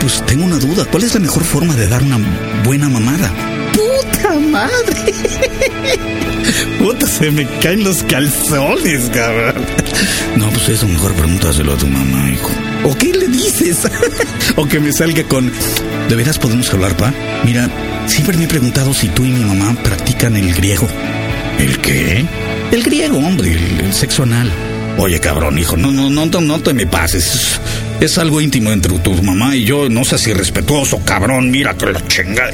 pues 0.00 0.24
tengo 0.26 0.44
una 0.44 0.58
duda. 0.58 0.84
¿Cuál 0.84 1.04
es 1.04 1.14
la 1.14 1.20
mejor 1.20 1.44
forma 1.44 1.74
de 1.76 1.88
dar 1.88 2.02
una 2.02 2.18
buena 2.64 2.88
mamada? 2.88 3.32
¡Puta 3.72 4.38
madre! 4.38 5.14
Puta, 6.78 7.06
se 7.06 7.30
me 7.30 7.46
caen 7.60 7.84
los 7.84 8.02
calzones, 8.02 9.08
cabrón. 9.10 9.64
No, 10.36 10.48
pues 10.50 10.68
eso 10.68 10.88
mejor 10.88 11.12
pregúntaselo 11.14 11.72
a 11.72 11.76
tu 11.76 11.86
mamá, 11.86 12.30
hijo. 12.30 12.50
¿O 12.84 12.94
qué 12.96 13.12
le 13.12 13.28
dices? 13.28 13.88
o 14.56 14.66
que 14.66 14.80
me 14.80 14.92
salga 14.92 15.22
con... 15.24 15.52
¿De 16.08 16.16
veras 16.16 16.38
podemos 16.38 16.72
hablar, 16.72 16.96
pa? 16.96 17.14
Mira, 17.44 17.70
siempre 18.06 18.36
me 18.36 18.44
he 18.44 18.48
preguntado 18.48 18.92
si 18.92 19.08
tú 19.08 19.24
y 19.24 19.30
mi 19.30 19.44
mamá 19.44 19.74
practican 19.82 20.36
el 20.36 20.52
griego. 20.54 20.88
¿El 21.58 21.78
qué? 21.78 22.24
El 22.72 22.82
griego, 22.82 23.18
hombre, 23.18 23.52
el, 23.52 23.92
sexo 23.92 24.24
anal. 24.24 24.50
Oye, 24.98 25.20
cabrón, 25.20 25.58
hijo, 25.58 25.76
no, 25.76 25.90
no, 25.90 26.10
no, 26.10 26.26
no 26.26 26.60
te 26.60 26.74
me 26.74 26.86
pases. 26.86 27.60
Es 28.02 28.18
algo 28.18 28.40
íntimo 28.40 28.72
entre 28.72 28.98
tu 28.98 29.22
mamá 29.22 29.54
y 29.54 29.62
yo. 29.62 29.88
No 29.88 30.04
sé 30.04 30.18
si 30.18 30.32
respetuoso, 30.32 30.98
cabrón. 31.04 31.52
Mira 31.52 31.76
que 31.76 31.86
la 31.86 32.04
chinga. 32.08 32.50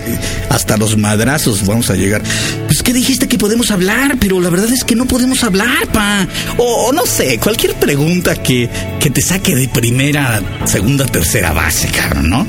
Hasta 0.50 0.76
los 0.76 0.98
madrazos 0.98 1.64
vamos 1.66 1.88
a 1.88 1.94
llegar. 1.94 2.22
Pues 2.66 2.82
que 2.82 2.92
dijiste 2.92 3.28
que 3.28 3.38
podemos 3.38 3.70
hablar, 3.70 4.18
pero 4.20 4.42
la 4.42 4.50
verdad 4.50 4.70
es 4.70 4.84
que 4.84 4.94
no 4.94 5.06
podemos 5.06 5.42
hablar, 5.44 5.86
pa. 5.90 6.28
O, 6.58 6.92
no 6.92 7.06
sé, 7.06 7.38
cualquier 7.38 7.72
pregunta 7.76 8.36
que, 8.42 8.68
que 9.00 9.08
te 9.08 9.22
saque 9.22 9.56
de 9.56 9.68
primera, 9.68 10.42
segunda, 10.66 11.06
tercera 11.06 11.54
base, 11.54 11.88
cabrón, 11.88 12.28
¿no? 12.28 12.46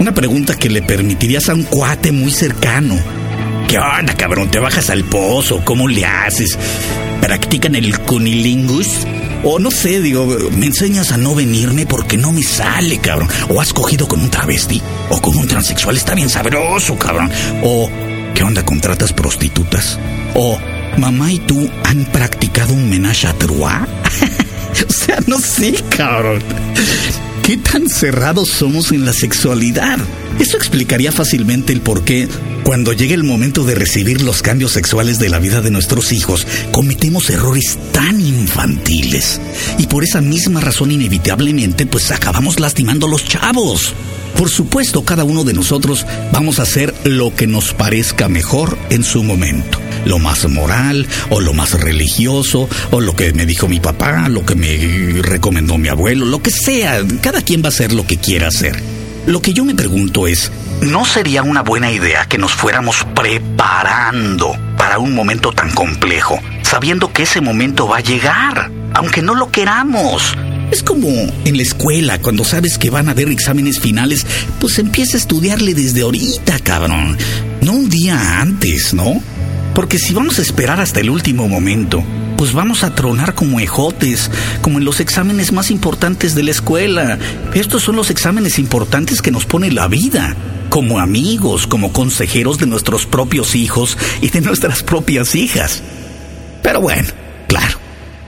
Una 0.00 0.12
pregunta 0.12 0.56
que 0.56 0.68
le 0.68 0.82
permitirías 0.82 1.48
a 1.48 1.54
un 1.54 1.62
cuate 1.62 2.10
muy 2.10 2.32
cercano. 2.32 2.98
¿Qué 3.68 3.78
onda, 3.78 4.14
cabrón? 4.14 4.50
¿Te 4.50 4.58
bajas 4.58 4.90
al 4.90 5.04
pozo? 5.04 5.64
¿Cómo 5.64 5.86
le 5.86 6.04
haces? 6.04 6.58
¿Practican 7.20 7.76
el 7.76 8.00
cunilingus? 8.00 8.88
O 9.44 9.58
no 9.58 9.70
sé, 9.70 10.00
digo, 10.00 10.26
me 10.52 10.66
enseñas 10.66 11.10
a 11.12 11.16
no 11.16 11.34
venirme 11.34 11.84
porque 11.86 12.16
no 12.16 12.32
me 12.32 12.42
sale, 12.42 12.98
cabrón. 12.98 13.28
O 13.48 13.60
has 13.60 13.72
cogido 13.72 14.06
con 14.06 14.20
un 14.20 14.30
travesti 14.30 14.80
o 15.10 15.20
con 15.20 15.36
un 15.36 15.48
transexual, 15.48 15.96
está 15.96 16.14
bien 16.14 16.28
sabroso, 16.28 16.96
cabrón. 16.96 17.30
O, 17.62 17.90
¿qué 18.34 18.42
onda 18.44 18.64
contratas 18.64 19.12
prostitutas? 19.12 19.98
O, 20.34 20.58
mamá 20.96 21.32
y 21.32 21.38
tú 21.40 21.68
han 21.84 22.04
practicado 22.06 22.72
un 22.72 22.88
menage 22.88 23.26
a 23.26 23.32
trois? 23.32 23.82
o 24.88 24.92
sea, 24.92 25.18
no 25.26 25.38
sé, 25.38 25.74
cabrón. 25.96 26.40
¿Qué 27.42 27.56
tan 27.56 27.88
cerrados 27.88 28.48
somos 28.50 28.92
en 28.92 29.04
la 29.04 29.12
sexualidad? 29.12 29.98
Eso 30.38 30.56
explicaría 30.56 31.10
fácilmente 31.10 31.72
el 31.72 31.80
por 31.80 32.04
qué 32.04 32.28
cuando 32.62 32.92
llega 32.92 33.14
el 33.14 33.24
momento 33.24 33.64
de 33.64 33.74
recibir 33.74 34.22
los 34.22 34.42
cambios 34.42 34.70
sexuales 34.70 35.18
de 35.18 35.28
la 35.28 35.40
vida 35.40 35.60
de 35.60 35.72
nuestros 35.72 36.12
hijos, 36.12 36.46
cometemos 36.70 37.28
errores 37.30 37.76
tan 37.90 38.20
infantiles. 38.20 39.40
Y 39.78 39.88
por 39.88 40.04
esa 40.04 40.20
misma 40.20 40.60
razón 40.60 40.92
inevitablemente, 40.92 41.86
pues 41.86 42.12
acabamos 42.12 42.60
lastimando 42.60 43.06
a 43.06 43.10
los 43.10 43.24
chavos. 43.24 43.92
Por 44.38 44.48
supuesto, 44.48 45.04
cada 45.04 45.24
uno 45.24 45.42
de 45.42 45.54
nosotros 45.54 46.06
vamos 46.32 46.60
a 46.60 46.62
hacer 46.62 46.94
lo 47.02 47.34
que 47.34 47.48
nos 47.48 47.74
parezca 47.74 48.28
mejor 48.28 48.78
en 48.90 49.02
su 49.02 49.24
momento. 49.24 49.78
Lo 50.04 50.18
más 50.18 50.48
moral, 50.48 51.06
o 51.30 51.40
lo 51.40 51.52
más 51.52 51.80
religioso, 51.80 52.68
o 52.90 53.00
lo 53.00 53.14
que 53.14 53.32
me 53.32 53.46
dijo 53.46 53.68
mi 53.68 53.80
papá, 53.80 54.28
lo 54.28 54.44
que 54.44 54.54
me 54.54 55.22
recomendó 55.22 55.78
mi 55.78 55.88
abuelo, 55.88 56.24
lo 56.24 56.42
que 56.42 56.50
sea. 56.50 57.00
Cada 57.20 57.42
quien 57.42 57.62
va 57.62 57.66
a 57.66 57.68
hacer 57.68 57.92
lo 57.92 58.06
que 58.06 58.16
quiera 58.16 58.48
hacer. 58.48 58.82
Lo 59.26 59.40
que 59.40 59.52
yo 59.52 59.64
me 59.64 59.74
pregunto 59.74 60.26
es, 60.26 60.50
¿no 60.80 61.04
sería 61.04 61.44
una 61.44 61.62
buena 61.62 61.92
idea 61.92 62.26
que 62.26 62.38
nos 62.38 62.52
fuéramos 62.52 63.06
preparando 63.14 64.56
para 64.76 64.98
un 64.98 65.14
momento 65.14 65.52
tan 65.52 65.70
complejo, 65.70 66.40
sabiendo 66.62 67.12
que 67.12 67.22
ese 67.22 67.40
momento 67.40 67.86
va 67.86 67.98
a 67.98 68.00
llegar, 68.00 68.72
aunque 68.94 69.22
no 69.22 69.36
lo 69.36 69.52
queramos? 69.52 70.36
Es 70.72 70.82
como 70.82 71.06
en 71.08 71.56
la 71.56 71.62
escuela, 71.62 72.18
cuando 72.18 72.44
sabes 72.44 72.78
que 72.78 72.90
van 72.90 73.08
a 73.08 73.12
haber 73.12 73.28
exámenes 73.28 73.78
finales, 73.78 74.26
pues 74.58 74.78
empieza 74.78 75.16
a 75.16 75.20
estudiarle 75.20 75.74
desde 75.74 76.00
ahorita, 76.00 76.58
cabrón. 76.60 77.16
No 77.60 77.72
un 77.72 77.90
día 77.90 78.40
antes, 78.40 78.92
¿no? 78.92 79.22
Porque 79.74 79.98
si 79.98 80.12
vamos 80.12 80.38
a 80.38 80.42
esperar 80.42 80.80
hasta 80.80 81.00
el 81.00 81.10
último 81.10 81.48
momento, 81.48 82.04
pues 82.36 82.52
vamos 82.52 82.84
a 82.84 82.94
tronar 82.94 83.34
como 83.34 83.60
ejotes, 83.60 84.30
como 84.60 84.78
en 84.78 84.84
los 84.84 85.00
exámenes 85.00 85.52
más 85.52 85.70
importantes 85.70 86.34
de 86.34 86.42
la 86.42 86.50
escuela. 86.50 87.18
Estos 87.54 87.82
son 87.82 87.96
los 87.96 88.10
exámenes 88.10 88.58
importantes 88.58 89.22
que 89.22 89.30
nos 89.30 89.46
pone 89.46 89.70
la 89.70 89.88
vida, 89.88 90.36
como 90.68 90.98
amigos, 90.98 91.66
como 91.66 91.92
consejeros 91.92 92.58
de 92.58 92.66
nuestros 92.66 93.06
propios 93.06 93.54
hijos 93.54 93.96
y 94.20 94.28
de 94.28 94.40
nuestras 94.40 94.82
propias 94.82 95.34
hijas. 95.34 95.82
Pero 96.62 96.80
bueno, 96.80 97.08
claro, 97.48 97.78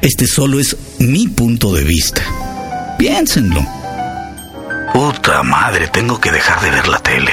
este 0.00 0.26
solo 0.26 0.60
es 0.60 0.76
mi 0.98 1.28
punto 1.28 1.74
de 1.74 1.84
vista. 1.84 2.22
Piénsenlo. 2.98 3.66
Puta 4.92 5.42
madre, 5.42 5.88
tengo 5.88 6.20
que 6.20 6.30
dejar 6.30 6.62
de 6.62 6.70
ver 6.70 6.88
la 6.88 6.98
tele. 7.00 7.32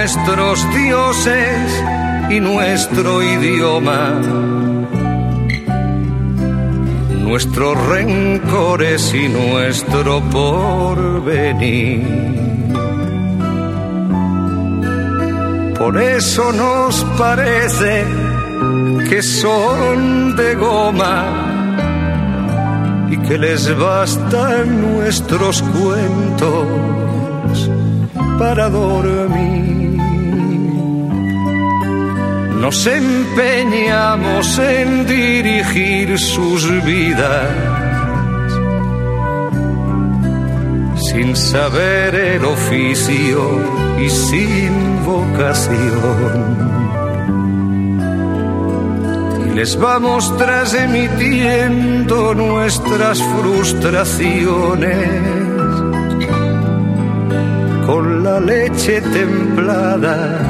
Nuestros 0.00 0.74
dioses 0.74 1.84
y 2.30 2.40
nuestro 2.40 3.22
idioma, 3.22 4.18
nuestros 7.18 7.86
rencores 7.86 9.12
y 9.12 9.28
nuestro 9.28 10.22
porvenir. 10.30 12.02
Por 15.78 16.00
eso 16.00 16.50
nos 16.50 17.04
parece 17.18 18.06
que 19.06 19.22
son 19.22 20.34
de 20.34 20.54
goma 20.54 21.26
y 23.10 23.18
que 23.18 23.36
les 23.36 23.78
bastan 23.78 24.96
nuestros 24.96 25.60
cuentos 25.60 26.66
para 28.38 28.70
dormir. 28.70 29.79
Nos 32.60 32.86
empeñamos 32.86 34.58
en 34.58 35.06
dirigir 35.06 36.18
sus 36.18 36.84
vidas 36.84 37.48
sin 41.10 41.34
saber 41.34 42.14
el 42.14 42.44
oficio 42.44 43.40
y 43.98 44.10
sin 44.10 45.04
vocación. 45.06 46.70
Y 49.46 49.54
les 49.54 49.78
vamos 49.78 50.36
transmitiendo 50.36 52.34
nuestras 52.34 53.22
frustraciones 53.22 55.08
con 57.86 58.22
la 58.22 58.38
leche 58.38 59.00
templada 59.00 60.49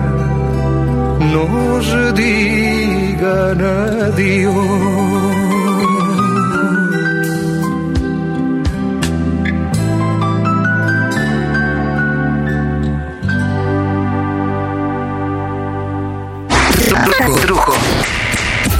nos 1.21 2.15
digan 2.15 3.61
adiós. 3.61 5.61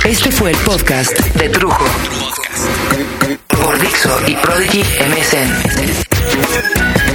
Este 0.03 0.31
fue 0.31 0.49
el 0.51 0.57
podcast 0.57 1.17
de 1.35 1.47
Trujo. 1.49 1.85
Por 3.47 3.79
Dixo 3.79 4.09
y 4.27 4.35
Prodigy 4.35 4.81
MSN. 4.81 7.10